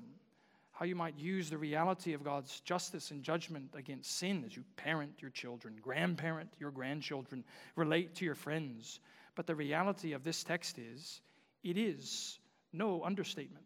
how 0.73 0.85
you 0.85 0.95
might 0.95 1.17
use 1.17 1.49
the 1.49 1.57
reality 1.57 2.13
of 2.13 2.23
God's 2.23 2.59
justice 2.59 3.09
and 3.09 3.23
judgment 3.23 3.71
against 3.75 4.15
sin 4.19 4.43
as 4.45 4.55
you 4.55 4.63
parent 4.75 5.23
your 5.23 5.31
children, 5.31 5.75
grandparent 5.81 6.53
your 6.59 6.69
grandchildren, 6.69 7.43
relate 7.75 8.13
to 8.15 8.25
your 8.25 8.35
friends. 8.35 8.99
But 9.33 9.47
the 9.47 9.55
reality 9.55 10.13
of 10.13 10.23
this 10.23 10.43
text 10.43 10.77
is 10.77 11.21
it 11.63 11.79
is 11.79 12.37
no 12.73 13.03
understatement 13.03 13.65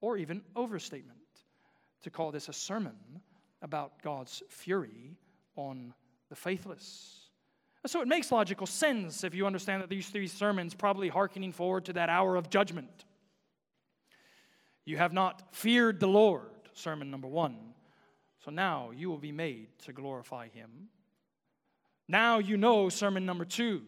or 0.00 0.16
even 0.16 0.40
overstatement 0.54 1.18
to 2.02 2.08
call 2.08 2.32
this 2.32 2.48
a 2.48 2.54
sermon 2.54 2.96
about 3.60 4.00
God's 4.00 4.42
fury 4.48 5.18
on 5.54 5.92
the 6.30 6.36
faithless. 6.36 7.25
So 7.86 8.00
it 8.00 8.08
makes 8.08 8.32
logical 8.32 8.66
sense 8.66 9.22
if 9.22 9.34
you 9.34 9.46
understand 9.46 9.82
that 9.82 9.88
these 9.88 10.08
three 10.08 10.26
sermons 10.26 10.74
probably 10.74 11.08
hearkening 11.08 11.52
forward 11.52 11.84
to 11.84 11.92
that 11.92 12.08
hour 12.08 12.34
of 12.34 12.50
judgment. 12.50 13.04
You 14.84 14.96
have 14.96 15.12
not 15.12 15.54
feared 15.54 16.00
the 16.00 16.08
Lord, 16.08 16.50
sermon 16.72 17.10
number 17.10 17.28
one. 17.28 17.56
So 18.44 18.50
now 18.50 18.90
you 18.94 19.08
will 19.08 19.18
be 19.18 19.32
made 19.32 19.68
to 19.84 19.92
glorify 19.92 20.48
him. 20.48 20.88
Now 22.08 22.38
you 22.38 22.56
know, 22.56 22.88
sermon 22.88 23.24
number 23.24 23.44
two, 23.44 23.82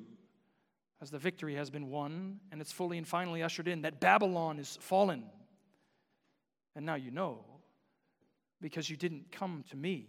as 1.00 1.10
the 1.10 1.18
victory 1.18 1.54
has 1.54 1.70
been 1.70 1.90
won 1.90 2.40
and 2.50 2.60
it's 2.60 2.72
fully 2.72 2.98
and 2.98 3.06
finally 3.06 3.42
ushered 3.42 3.68
in, 3.68 3.82
that 3.82 4.00
Babylon 4.00 4.58
is 4.58 4.78
fallen. 4.80 5.24
And 6.76 6.86
now 6.86 6.96
you 6.96 7.10
know, 7.10 7.44
because 8.60 8.88
you 8.88 8.96
didn't 8.96 9.32
come 9.32 9.64
to 9.70 9.76
me, 9.76 10.08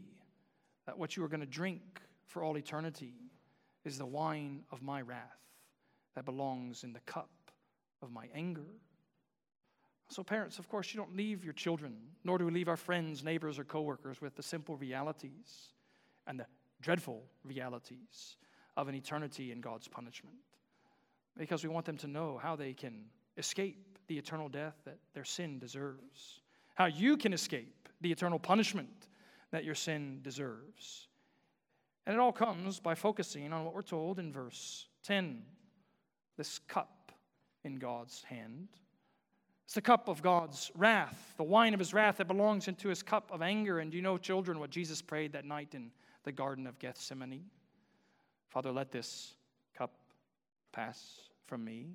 that 0.86 0.98
what 0.98 1.16
you 1.16 1.24
are 1.24 1.28
going 1.28 1.40
to 1.42 1.46
drink 1.46 1.82
for 2.26 2.44
all 2.44 2.58
eternity 2.58 3.29
is 3.86 3.98
the 3.98 4.06
wine 4.06 4.64
of 4.72 4.82
my 4.82 5.02
wrath 5.02 5.40
that 6.16 6.26
belongs 6.26 6.84
in 6.84 6.94
the 6.94 7.00
cup 7.02 7.30
of 8.02 8.12
my 8.12 8.28
anger. 8.34 8.66
So, 10.10 10.24
parents, 10.24 10.58
of 10.58 10.68
course, 10.68 10.94
you 10.94 11.00
don't 11.00 11.16
leave 11.16 11.44
your 11.44 11.54
children, 11.54 11.96
nor 12.24 12.38
do 12.38 12.46
we 12.46 12.52
leave 12.52 12.68
our 12.68 12.78
friends, 12.78 13.24
neighbors, 13.24 13.60
or 13.60 13.64
coworkers 13.64 14.20
with 14.22 14.36
the 14.36 14.44
simple 14.44 14.76
realities 14.76 15.74
and 16.26 16.40
the 16.40 16.48
dreadful 16.82 17.24
realities 17.44 18.38
of 18.76 18.88
an 18.88 18.96
eternity 18.96 19.52
in 19.52 19.62
God's 19.62 19.88
punishment. 19.88 20.36
Because 21.38 21.64
we 21.64 21.70
want 21.70 21.86
them 21.86 21.98
to 21.98 22.08
know 22.08 22.40
how 22.42 22.56
they 22.56 22.74
can 22.74 23.06
escape 23.38 23.98
the 24.08 24.18
eternal 24.18 24.50
death 24.50 24.76
that 24.86 24.98
their 25.14 25.24
sin 25.24 25.60
deserves, 25.60 26.42
how 26.74 26.86
you 26.86 27.16
can 27.16 27.32
escape 27.32 27.88
the 28.02 28.12
eternal 28.12 28.40
punishment 28.40 29.08
that 29.52 29.64
your 29.64 29.76
sin 29.76 30.22
deserves. 30.24 31.09
And 32.10 32.16
it 32.16 32.20
all 32.20 32.32
comes 32.32 32.80
by 32.80 32.96
focusing 32.96 33.54
on 33.54 33.64
what 33.64 33.76
we're 33.76 33.84
told 33.84 34.18
in 34.18 34.34
verse 34.34 34.88
10 35.04 35.44
this 36.38 36.58
cup 36.58 37.12
in 37.64 37.76
God's 37.76 38.24
hand. 38.24 38.70
It's 39.66 39.76
the 39.76 39.82
cup 39.82 40.08
of 40.08 40.24
God's 40.24 40.72
wrath, 40.76 41.36
the 41.38 41.44
wine 41.44 41.76
of 41.76 41.80
his 41.80 41.94
wrath 41.94 42.18
that 42.18 42.28
belongs 42.28 42.68
into 42.68 42.90
his 42.90 43.04
cup 43.04 43.30
of 43.32 43.44
anger. 43.44 43.78
And 43.78 43.92
do 43.92 43.98
you 43.98 44.02
know, 44.02 44.18
children, 44.18 44.60
what 44.60 44.72
Jesus 44.72 45.04
prayed 45.04 45.34
that 45.34 45.46
night 45.46 45.76
in 45.76 45.92
the 46.24 46.32
Garden 46.32 46.66
of 46.66 46.80
Gethsemane? 46.80 47.46
Father, 48.48 48.72
let 48.72 48.92
this 48.92 49.36
cup 49.78 49.92
pass 50.72 51.30
from 51.46 51.64
me. 51.64 51.92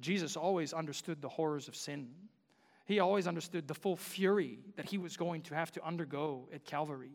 Jesus 0.00 0.36
always 0.36 0.72
understood 0.72 1.22
the 1.22 1.28
horrors 1.28 1.68
of 1.68 1.76
sin. 1.76 2.08
He 2.86 2.98
always 2.98 3.28
understood 3.28 3.68
the 3.68 3.74
full 3.74 3.94
fury 3.94 4.58
that 4.74 4.86
he 4.86 4.98
was 4.98 5.16
going 5.16 5.42
to 5.42 5.54
have 5.54 5.70
to 5.70 5.86
undergo 5.86 6.48
at 6.52 6.64
Calvary. 6.64 7.12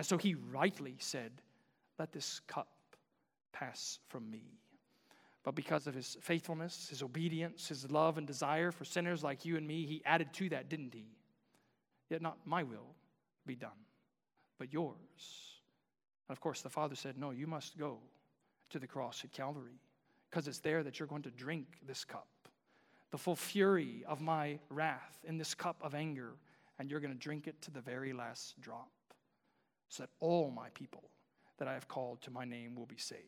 And 0.00 0.06
so 0.06 0.16
he 0.16 0.34
rightly 0.34 0.96
said, 0.98 1.30
Let 1.98 2.10
this 2.10 2.40
cup 2.46 2.70
pass 3.52 3.98
from 4.08 4.30
me. 4.30 4.44
But 5.42 5.54
because 5.54 5.86
of 5.86 5.94
his 5.94 6.16
faithfulness, 6.22 6.88
his 6.88 7.02
obedience, 7.02 7.68
his 7.68 7.90
love 7.90 8.16
and 8.16 8.26
desire 8.26 8.72
for 8.72 8.86
sinners 8.86 9.22
like 9.22 9.44
you 9.44 9.58
and 9.58 9.68
me, 9.68 9.84
he 9.84 10.00
added 10.06 10.32
to 10.32 10.48
that, 10.48 10.70
didn't 10.70 10.94
he? 10.94 11.04
Yet 12.08 12.22
not 12.22 12.38
my 12.46 12.62
will 12.62 12.94
be 13.44 13.54
done, 13.54 13.76
but 14.58 14.72
yours. 14.72 14.94
And 16.30 16.34
of 16.34 16.40
course, 16.40 16.62
the 16.62 16.70
Father 16.70 16.94
said, 16.94 17.18
No, 17.18 17.30
you 17.30 17.46
must 17.46 17.76
go 17.76 17.98
to 18.70 18.78
the 18.78 18.86
cross 18.86 19.20
at 19.22 19.32
Calvary, 19.32 19.82
because 20.30 20.48
it's 20.48 20.60
there 20.60 20.82
that 20.82 20.98
you're 20.98 21.08
going 21.08 21.24
to 21.24 21.30
drink 21.30 21.66
this 21.86 22.06
cup, 22.06 22.26
the 23.10 23.18
full 23.18 23.36
fury 23.36 24.02
of 24.08 24.22
my 24.22 24.58
wrath 24.70 25.18
in 25.24 25.36
this 25.36 25.54
cup 25.54 25.76
of 25.82 25.94
anger, 25.94 26.36
and 26.78 26.90
you're 26.90 27.00
going 27.00 27.12
to 27.12 27.20
drink 27.20 27.46
it 27.46 27.60
to 27.60 27.70
the 27.70 27.82
very 27.82 28.14
last 28.14 28.58
drop 28.62 28.88
so 29.90 30.04
that 30.04 30.10
all 30.20 30.50
my 30.50 30.68
people 30.70 31.02
that 31.58 31.68
I 31.68 31.74
have 31.74 31.88
called 31.88 32.22
to 32.22 32.30
my 32.30 32.44
name 32.44 32.74
will 32.74 32.86
be 32.86 32.96
saved. 32.96 33.20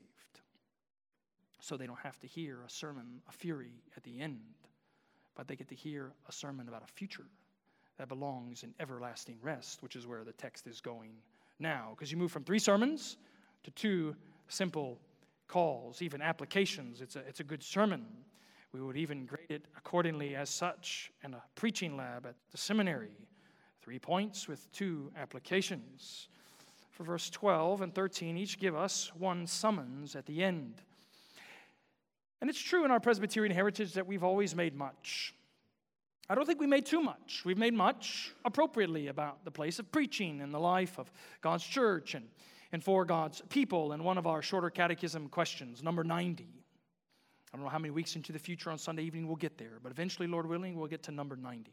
So 1.61 1.77
they 1.77 1.87
don't 1.87 1.99
have 1.99 2.19
to 2.21 2.27
hear 2.27 2.63
a 2.67 2.71
sermon 2.71 3.21
of 3.29 3.35
fury 3.35 3.83
at 3.97 4.03
the 4.05 4.21
end, 4.21 4.41
but 5.37 5.47
they 5.47 5.57
get 5.57 5.69
to 5.69 5.75
hear 5.75 6.13
a 6.29 6.33
sermon 6.33 6.69
about 6.69 6.83
a 6.83 6.93
future 6.93 7.27
that 7.99 8.09
belongs 8.09 8.63
in 8.63 8.75
everlasting 8.81 9.39
rest, 9.43 9.83
which 9.83 9.97
is 9.97 10.07
where 10.07 10.25
the 10.25 10.33
text 10.33 10.67
is 10.67 10.81
going 10.81 11.13
now. 11.59 11.91
Because 11.91 12.11
you 12.11 12.17
move 12.17 12.33
from 12.33 12.45
three 12.45 12.59
sermons 12.59 13.19
to 13.65 13.71
two 13.73 14.17
simple 14.49 14.99
calls, 15.49 16.01
even 16.01 16.23
applications. 16.23 17.01
It's 17.01 17.17
a, 17.17 17.21
it's 17.21 17.41
a 17.41 17.45
good 17.45 17.63
sermon. 17.63 18.07
We 18.73 18.81
would 18.81 18.97
even 18.97 19.27
grade 19.27 19.51
it 19.51 19.67
accordingly 19.77 20.35
as 20.35 20.49
such 20.49 21.13
in 21.23 21.35
a 21.35 21.43
preaching 21.55 21.97
lab 21.97 22.25
at 22.27 22.35
the 22.51 22.57
seminary. 22.57 23.29
Three 23.83 23.99
points 23.99 24.49
with 24.49 24.71
two 24.73 25.13
applications 25.17 26.29
for 26.93 27.05
verse 27.05 27.31
12 27.31 27.83
and 27.83 27.95
13 27.95 28.37
each 28.37 28.59
give 28.59 28.77
us 28.77 29.11
one 29.19 29.47
summons 29.47 30.15
at 30.15 30.27
the 30.27 30.43
end. 30.43 30.83
And 32.41 32.51
it's 32.51 32.61
true 32.61 32.85
in 32.85 32.91
our 32.91 33.01
Presbyterian 33.01 33.55
heritage 33.55 33.95
that 33.95 34.07
we've 34.07 34.25
always 34.25 34.55
made 34.55 34.75
much. 34.75 35.35
I 36.29 36.35
don't 36.35 36.47
think 36.47 36.61
we 36.61 36.67
made 36.67 36.87
too 36.87 37.01
much. 37.01 37.43
We've 37.45 37.59
made 37.59 37.75
much 37.75 38.33
appropriately 38.45 39.09
about 39.09 39.45
the 39.45 39.51
place 39.51 39.79
of 39.79 39.91
preaching 39.91 40.41
and 40.41 40.53
the 40.53 40.59
life 40.59 40.99
of 40.99 41.11
God's 41.41 41.65
church 41.65 42.15
and, 42.15 42.27
and 42.73 42.83
for 42.83 43.05
God's 43.05 43.43
people 43.49 43.93
in 43.93 44.03
one 44.03 44.19
of 44.19 44.27
our 44.27 44.43
shorter 44.43 44.71
catechism 44.71 45.29
questions, 45.29 45.83
number 45.83 46.05
90. 46.05 46.47
I 47.53 47.57
don't 47.57 47.65
know 47.65 47.71
how 47.71 47.79
many 47.79 47.91
weeks 47.91 48.17
into 48.17 48.33
the 48.33 48.39
future 48.39 48.71
on 48.71 48.79
Sunday 48.79 49.03
evening 49.03 49.27
we'll 49.27 49.37
get 49.37 49.59
there, 49.59 49.79
but 49.83 49.93
eventually, 49.93 50.27
Lord 50.27 50.47
willing, 50.47 50.77
we'll 50.77 50.89
get 50.89 51.03
to 51.05 51.11
number 51.11 51.37
90, 51.37 51.71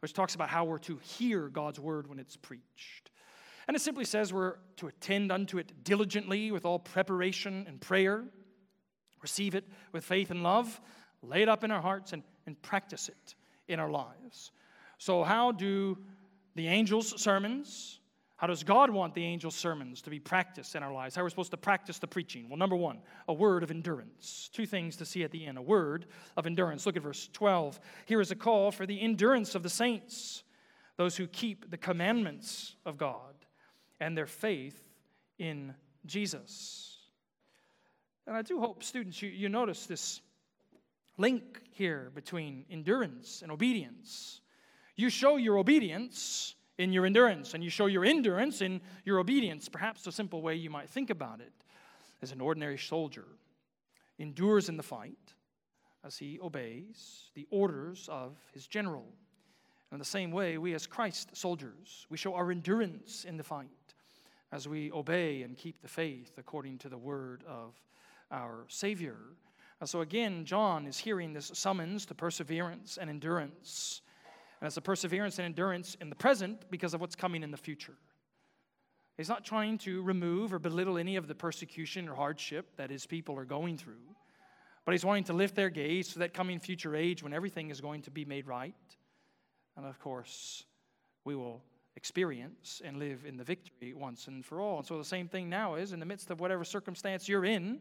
which 0.00 0.12
talks 0.12 0.34
about 0.34 0.50
how 0.50 0.64
we're 0.64 0.78
to 0.78 0.98
hear 0.98 1.48
God's 1.48 1.80
word 1.80 2.06
when 2.08 2.18
it's 2.18 2.36
preached. 2.36 3.10
And 3.68 3.76
it 3.76 3.80
simply 3.80 4.06
says 4.06 4.32
we're 4.32 4.56
to 4.78 4.88
attend 4.88 5.30
unto 5.30 5.58
it 5.58 5.84
diligently 5.84 6.50
with 6.50 6.64
all 6.64 6.78
preparation 6.78 7.66
and 7.68 7.78
prayer, 7.78 8.24
receive 9.20 9.54
it 9.54 9.64
with 9.92 10.04
faith 10.04 10.30
and 10.30 10.42
love, 10.42 10.80
lay 11.22 11.42
it 11.42 11.50
up 11.50 11.64
in 11.64 11.70
our 11.70 11.82
hearts, 11.82 12.14
and, 12.14 12.22
and 12.46 12.60
practice 12.62 13.10
it 13.10 13.34
in 13.68 13.78
our 13.78 13.90
lives. 13.90 14.52
So, 14.96 15.22
how 15.22 15.52
do 15.52 15.98
the 16.54 16.66
angels' 16.66 17.20
sermons, 17.20 18.00
how 18.36 18.46
does 18.46 18.64
God 18.64 18.88
want 18.88 19.14
the 19.14 19.24
angels' 19.24 19.54
sermons 19.54 20.00
to 20.02 20.10
be 20.10 20.18
practiced 20.18 20.74
in 20.74 20.82
our 20.82 20.92
lives? 20.92 21.14
How 21.14 21.20
are 21.20 21.24
we 21.24 21.30
supposed 21.30 21.50
to 21.50 21.58
practice 21.58 21.98
the 21.98 22.06
preaching? 22.06 22.48
Well, 22.48 22.56
number 22.56 22.74
one, 22.74 23.00
a 23.28 23.34
word 23.34 23.62
of 23.62 23.70
endurance. 23.70 24.48
Two 24.50 24.64
things 24.64 24.96
to 24.96 25.04
see 25.04 25.24
at 25.24 25.30
the 25.30 25.44
end 25.44 25.58
a 25.58 25.62
word 25.62 26.06
of 26.38 26.46
endurance. 26.46 26.86
Look 26.86 26.96
at 26.96 27.02
verse 27.02 27.28
12. 27.34 27.78
Here 28.06 28.22
is 28.22 28.30
a 28.30 28.36
call 28.36 28.70
for 28.70 28.86
the 28.86 28.98
endurance 28.98 29.54
of 29.54 29.62
the 29.62 29.68
saints, 29.68 30.42
those 30.96 31.18
who 31.18 31.26
keep 31.26 31.70
the 31.70 31.76
commandments 31.76 32.74
of 32.86 32.96
God 32.96 33.34
and 34.00 34.16
their 34.16 34.26
faith 34.26 34.82
in 35.38 35.74
Jesus. 36.06 36.96
And 38.26 38.36
I 38.36 38.42
do 38.42 38.60
hope, 38.60 38.84
students, 38.84 39.22
you, 39.22 39.30
you 39.30 39.48
notice 39.48 39.86
this 39.86 40.20
link 41.16 41.60
here 41.72 42.10
between 42.14 42.64
endurance 42.70 43.42
and 43.42 43.50
obedience. 43.50 44.40
You 44.96 45.10
show 45.10 45.36
your 45.36 45.58
obedience 45.58 46.54
in 46.78 46.92
your 46.92 47.06
endurance, 47.06 47.54
and 47.54 47.64
you 47.64 47.70
show 47.70 47.86
your 47.86 48.04
endurance 48.04 48.60
in 48.60 48.80
your 49.04 49.18
obedience. 49.18 49.68
Perhaps 49.68 50.06
a 50.06 50.12
simple 50.12 50.42
way 50.42 50.54
you 50.54 50.70
might 50.70 50.88
think 50.88 51.10
about 51.10 51.40
it 51.40 51.52
is 52.22 52.30
an 52.30 52.40
ordinary 52.40 52.78
soldier 52.78 53.26
endures 54.18 54.68
in 54.68 54.76
the 54.76 54.82
fight 54.82 55.34
as 56.04 56.18
he 56.18 56.38
obeys 56.40 57.30
the 57.34 57.46
orders 57.50 58.08
of 58.10 58.36
his 58.52 58.66
general. 58.66 59.06
In 59.90 59.98
the 59.98 60.04
same 60.04 60.30
way, 60.30 60.58
we 60.58 60.74
as 60.74 60.86
Christ 60.86 61.36
soldiers, 61.36 62.06
we 62.10 62.18
show 62.18 62.34
our 62.34 62.50
endurance 62.50 63.24
in 63.24 63.36
the 63.36 63.42
fight 63.42 63.68
as 64.52 64.68
we 64.68 64.92
obey 64.92 65.42
and 65.42 65.56
keep 65.56 65.80
the 65.80 65.88
faith 65.88 66.32
according 66.38 66.78
to 66.78 66.88
the 66.88 66.98
word 66.98 67.42
of 67.48 67.74
our 68.30 68.64
Savior. 68.68 69.16
And 69.80 69.88
so 69.88 70.00
again, 70.00 70.44
John 70.44 70.86
is 70.86 70.98
hearing 70.98 71.32
this 71.32 71.50
summons 71.54 72.04
to 72.06 72.14
perseverance 72.14 72.98
and 72.98 73.08
endurance. 73.08 74.02
And 74.60 74.66
it's 74.66 74.76
a 74.76 74.82
perseverance 74.82 75.38
and 75.38 75.46
endurance 75.46 75.96
in 76.00 76.10
the 76.10 76.16
present 76.16 76.70
because 76.70 76.94
of 76.94 77.00
what's 77.00 77.16
coming 77.16 77.42
in 77.42 77.50
the 77.50 77.56
future. 77.56 77.94
He's 79.16 79.28
not 79.28 79.44
trying 79.44 79.78
to 79.78 80.02
remove 80.02 80.52
or 80.52 80.58
belittle 80.58 80.98
any 80.98 81.16
of 81.16 81.28
the 81.28 81.34
persecution 81.34 82.08
or 82.08 82.14
hardship 82.14 82.76
that 82.76 82.90
his 82.90 83.06
people 83.06 83.36
are 83.38 83.44
going 83.44 83.76
through, 83.76 83.94
but 84.84 84.92
he's 84.92 85.04
wanting 85.04 85.24
to 85.24 85.32
lift 85.32 85.54
their 85.54 85.70
gaze 85.70 86.12
to 86.12 86.20
that 86.20 86.34
coming 86.34 86.60
future 86.60 86.94
age 86.94 87.22
when 87.22 87.32
everything 87.32 87.70
is 87.70 87.80
going 87.80 88.02
to 88.02 88.10
be 88.10 88.24
made 88.24 88.46
right. 88.46 88.74
And 89.78 89.86
of 89.86 89.98
course, 90.00 90.64
we 91.24 91.36
will 91.36 91.62
experience 91.94 92.82
and 92.84 92.98
live 92.98 93.24
in 93.24 93.36
the 93.36 93.44
victory 93.44 93.94
once 93.94 94.26
and 94.26 94.44
for 94.44 94.60
all. 94.60 94.78
And 94.78 94.86
so 94.86 94.98
the 94.98 95.04
same 95.04 95.28
thing 95.28 95.48
now 95.48 95.76
is 95.76 95.92
in 95.92 96.00
the 96.00 96.06
midst 96.06 96.30
of 96.30 96.40
whatever 96.40 96.64
circumstance 96.64 97.28
you're 97.28 97.44
in, 97.44 97.78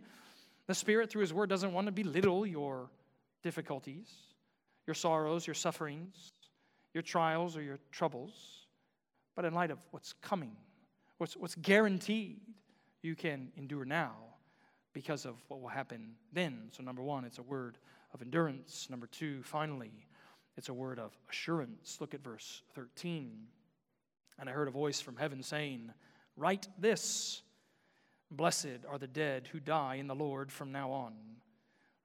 the 0.68 0.76
Spirit, 0.76 1.10
through 1.10 1.22
His 1.22 1.34
Word, 1.34 1.50
doesn't 1.50 1.74
want 1.74 1.88
to 1.88 1.92
belittle 1.92 2.46
your 2.46 2.92
difficulties, 3.42 4.10
your 4.86 4.94
sorrows, 4.94 5.48
your 5.48 5.56
sufferings, 5.56 6.34
your 6.94 7.02
trials, 7.02 7.58
or 7.58 7.64
your 7.64 7.80
troubles. 7.92 8.68
But 9.36 9.46
in 9.46 9.54
light 9.54 9.72
of 9.72 9.80
what's 9.90 10.14
coming, 10.22 10.56
what's, 11.18 11.36
what's 11.36 11.56
guaranteed, 11.56 12.42
you 13.02 13.16
can 13.16 13.52
endure 13.58 13.86
now 13.86 14.14
because 14.94 15.26
of 15.26 15.36
what 15.48 15.62
will 15.62 15.70
happen 15.70 16.12
then. 16.32 16.70
So, 16.72 16.84
number 16.84 17.02
one, 17.02 17.26
it's 17.26 17.40
a 17.40 17.44
word 17.44 17.80
of 18.14 18.22
endurance. 18.22 18.88
Number 18.90 19.08
two, 19.08 19.42
finally, 19.44 20.06
it's 20.58 20.70
a 20.70 20.74
word 20.74 21.00
of 21.00 21.12
assurance. 21.30 21.98
Look 22.02 22.14
at 22.14 22.24
verse 22.24 22.64
13. 22.74 23.32
And 24.40 24.50
I 24.50 24.52
heard 24.52 24.68
a 24.68 24.72
voice 24.72 25.00
from 25.00 25.16
heaven 25.16 25.44
saying, 25.44 25.92
Write 26.36 26.68
this 26.78 27.44
Blessed 28.30 28.80
are 28.90 28.98
the 28.98 29.08
dead 29.08 29.48
who 29.52 29.60
die 29.60 29.96
in 29.96 30.08
the 30.08 30.16
Lord 30.16 30.52
from 30.52 30.72
now 30.72 30.92
on. 30.92 31.14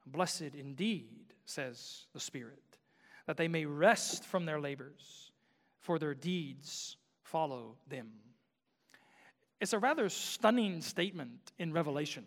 Blessed 0.06 0.54
indeed, 0.56 1.34
says 1.44 2.06
the 2.12 2.20
Spirit, 2.20 2.78
that 3.26 3.36
they 3.36 3.48
may 3.48 3.64
rest 3.64 4.24
from 4.24 4.44
their 4.44 4.60
labors, 4.60 5.32
for 5.80 5.98
their 5.98 6.14
deeds 6.14 6.96
follow 7.22 7.76
them. 7.88 8.08
It's 9.60 9.72
a 9.72 9.78
rather 9.78 10.08
stunning 10.08 10.80
statement 10.80 11.52
in 11.58 11.72
Revelation. 11.72 12.26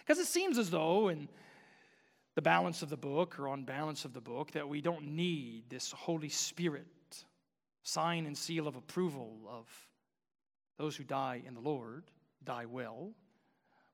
Because 0.00 0.18
it 0.18 0.26
seems 0.26 0.58
as 0.58 0.70
though, 0.70 1.08
in 1.08 1.28
the 2.34 2.42
balance 2.42 2.82
of 2.82 2.88
the 2.88 2.96
book 2.96 3.38
or 3.38 3.48
on 3.48 3.64
balance 3.64 4.04
of 4.04 4.12
the 4.12 4.20
book, 4.20 4.52
that 4.52 4.68
we 4.68 4.80
don't 4.80 5.06
need 5.06 5.64
this 5.68 5.92
Holy 5.92 6.28
Spirit 6.28 6.86
sign 7.82 8.26
and 8.26 8.36
seal 8.36 8.66
of 8.66 8.76
approval 8.76 9.40
of 9.48 9.66
those 10.78 10.96
who 10.96 11.04
die 11.04 11.42
in 11.46 11.54
the 11.54 11.60
Lord, 11.60 12.04
die 12.44 12.66
well. 12.66 13.10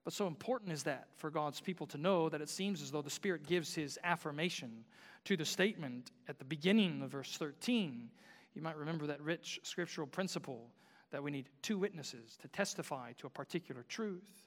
But 0.04 0.12
so 0.12 0.26
important 0.26 0.72
is 0.72 0.84
that 0.84 1.08
for 1.16 1.30
God's 1.30 1.60
people 1.60 1.86
to 1.88 1.98
know 1.98 2.28
that 2.28 2.40
it 2.40 2.48
seems 2.48 2.80
as 2.80 2.90
though 2.90 3.02
the 3.02 3.10
Spirit 3.10 3.46
gives 3.46 3.74
his 3.74 3.98
affirmation 4.04 4.84
to 5.24 5.36
the 5.36 5.44
statement 5.44 6.12
at 6.28 6.38
the 6.38 6.44
beginning 6.44 7.02
of 7.02 7.10
verse 7.10 7.36
13. 7.36 8.08
You 8.54 8.62
might 8.62 8.76
remember 8.76 9.06
that 9.06 9.20
rich 9.20 9.60
scriptural 9.64 10.06
principle 10.06 10.70
that 11.10 11.22
we 11.22 11.30
need 11.30 11.48
two 11.62 11.78
witnesses 11.78 12.36
to 12.40 12.48
testify 12.48 13.12
to 13.18 13.26
a 13.26 13.30
particular 13.30 13.84
truth. 13.88 14.46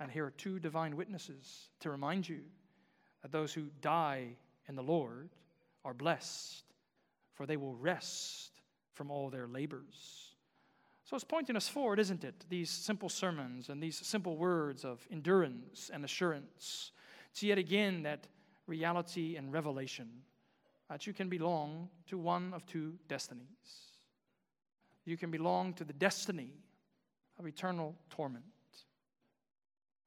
And 0.00 0.10
here 0.10 0.26
are 0.26 0.30
two 0.30 0.58
divine 0.58 0.96
witnesses 0.96 1.68
to 1.80 1.90
remind 1.90 2.28
you 2.28 2.40
those 3.32 3.52
who 3.52 3.68
die 3.80 4.36
in 4.68 4.76
the 4.76 4.82
Lord 4.82 5.30
are 5.84 5.94
blessed, 5.94 6.64
for 7.34 7.46
they 7.46 7.56
will 7.56 7.74
rest 7.74 8.50
from 8.92 9.10
all 9.10 9.30
their 9.30 9.46
labors. 9.46 10.32
So 11.04 11.14
it's 11.14 11.24
pointing 11.24 11.56
us 11.56 11.68
forward, 11.68 12.00
isn't 12.00 12.24
it? 12.24 12.34
These 12.48 12.70
simple 12.70 13.08
sermons 13.08 13.68
and 13.68 13.80
these 13.80 13.96
simple 13.96 14.36
words 14.36 14.84
of 14.84 15.06
endurance 15.10 15.90
and 15.92 16.04
assurance. 16.04 16.90
It's 17.30 17.42
yet 17.42 17.58
again 17.58 18.02
that 18.02 18.26
reality 18.66 19.36
and 19.36 19.52
revelation 19.52 20.08
that 20.88 21.06
you 21.06 21.12
can 21.12 21.28
belong 21.28 21.88
to 22.08 22.18
one 22.18 22.52
of 22.54 22.66
two 22.66 22.94
destinies. 23.08 23.46
You 25.04 25.16
can 25.16 25.30
belong 25.30 25.74
to 25.74 25.84
the 25.84 25.92
destiny 25.92 26.50
of 27.38 27.46
eternal 27.46 27.94
torment, 28.10 28.44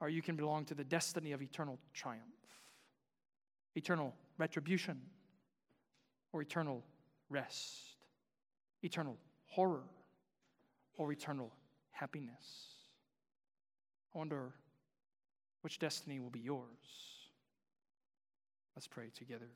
or 0.02 0.10
you 0.10 0.22
can 0.22 0.36
belong 0.36 0.66
to 0.66 0.74
the 0.74 0.84
destiny 0.84 1.32
of 1.32 1.42
eternal 1.42 1.80
triumph, 1.94 2.24
eternal 3.76 4.14
retribution, 4.38 5.00
or 6.32 6.42
eternal 6.42 6.84
rest 7.30 7.90
eternal 8.82 9.18
horror 9.48 9.84
or 10.98 11.12
eternal 11.12 11.52
happiness. 11.92 12.76
I 14.14 14.18
wonder 14.18 14.54
which 15.62 15.80
destiny 15.80 16.20
will 16.20 16.30
be 16.30 16.40
yours. 16.40 16.66
Let's 18.76 18.88
pray 18.88 19.10
together. 19.14 19.50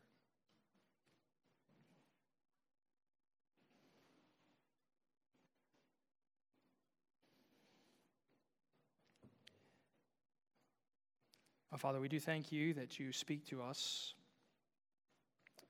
Father, 11.78 12.00
we 12.00 12.08
do 12.08 12.20
thank 12.20 12.52
you 12.52 12.74
that 12.76 13.00
you 13.00 13.12
speak 13.12 13.46
to 13.48 13.62
us 13.62 14.14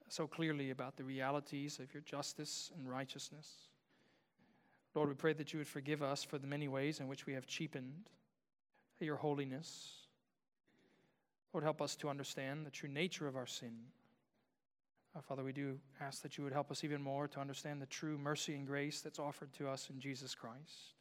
so 0.09 0.27
clearly 0.27 0.69
about 0.69 0.97
the 0.97 1.03
realities 1.03 1.79
of 1.79 1.93
your 1.93 2.03
justice 2.03 2.71
and 2.77 2.89
righteousness. 2.89 3.69
Lord, 4.93 5.09
we 5.09 5.15
pray 5.15 5.33
that 5.33 5.53
you 5.53 5.59
would 5.59 5.67
forgive 5.67 6.03
us 6.03 6.23
for 6.23 6.37
the 6.37 6.45
many 6.45 6.67
ways 6.67 6.99
in 6.99 7.07
which 7.07 7.25
we 7.25 7.33
have 7.33 7.47
cheapened 7.47 7.93
your 9.03 9.15
holiness. 9.15 9.93
Lord, 11.51 11.63
help 11.63 11.81
us 11.81 11.95
to 11.97 12.09
understand 12.09 12.65
the 12.65 12.71
true 12.71 12.89
nature 12.89 13.27
of 13.27 13.35
our 13.35 13.45
sin. 13.45 13.75
Uh, 15.15 15.21
Father, 15.21 15.43
we 15.43 15.53
do 15.53 15.77
ask 16.01 16.23
that 16.23 16.37
you 16.37 16.43
would 16.43 16.53
help 16.53 16.71
us 16.71 16.83
even 16.83 17.01
more 17.01 17.27
to 17.27 17.39
understand 17.39 17.81
the 17.81 17.85
true 17.85 18.17
mercy 18.17 18.55
and 18.55 18.65
grace 18.65 19.01
that's 19.01 19.19
offered 19.19 19.53
to 19.53 19.67
us 19.67 19.89
in 19.91 19.99
Jesus 19.99 20.33
Christ, 20.33 20.95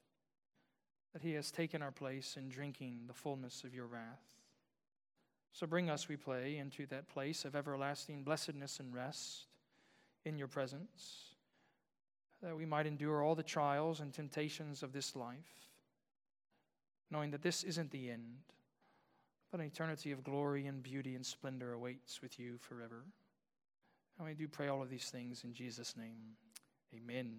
that 1.13 1.23
He 1.23 1.33
has 1.33 1.51
taken 1.51 1.81
our 1.81 1.91
place 1.91 2.37
in 2.37 2.49
drinking 2.49 3.05
the 3.07 3.15
fullness 3.15 3.65
of 3.65 3.75
your 3.75 3.87
wrath. 3.87 4.42
So 5.53 5.67
bring 5.67 5.91
us, 5.91 6.09
we 6.09 6.17
pray, 6.17 6.57
into 6.57 6.87
that 6.87 7.09
place 7.09 7.45
of 7.45 7.55
everlasting 7.55 8.25
blessedness 8.25 8.81
and 8.81 8.95
rest 8.95 9.47
in 10.25 10.39
your 10.39 10.49
presence, 10.49 11.35
that 12.43 12.57
we 12.57 12.65
might 12.65 12.87
endure 12.87 13.23
all 13.23 13.35
the 13.35 13.43
trials 13.43 14.01
and 14.01 14.13
temptations 14.13 14.83
of 14.83 14.93
this 14.93 15.15
life, 15.15 15.71
knowing 17.11 17.31
that 17.33 17.43
this 17.43 17.63
isn't 17.65 17.91
the 17.91 18.11
end, 18.11 18.39
but 19.51 19.61
an 19.61 19.67
eternity 19.67 20.11
of 20.11 20.25
glory 20.25 20.67
and 20.67 20.83
beauty 20.83 21.15
and 21.15 21.27
splendor 21.27 21.73
awaits 21.73 22.23
with 22.23 22.39
you 22.39 22.57
forever. 22.59 23.05
And 24.19 24.27
we 24.27 24.35
do 24.35 24.49
pray 24.49 24.69
all 24.69 24.83
of 24.83 24.89
these 24.89 25.11
things 25.11 25.45
in 25.45 25.53
Jesus' 25.53 25.97
name. 25.97 26.37
Amen. 26.95 27.37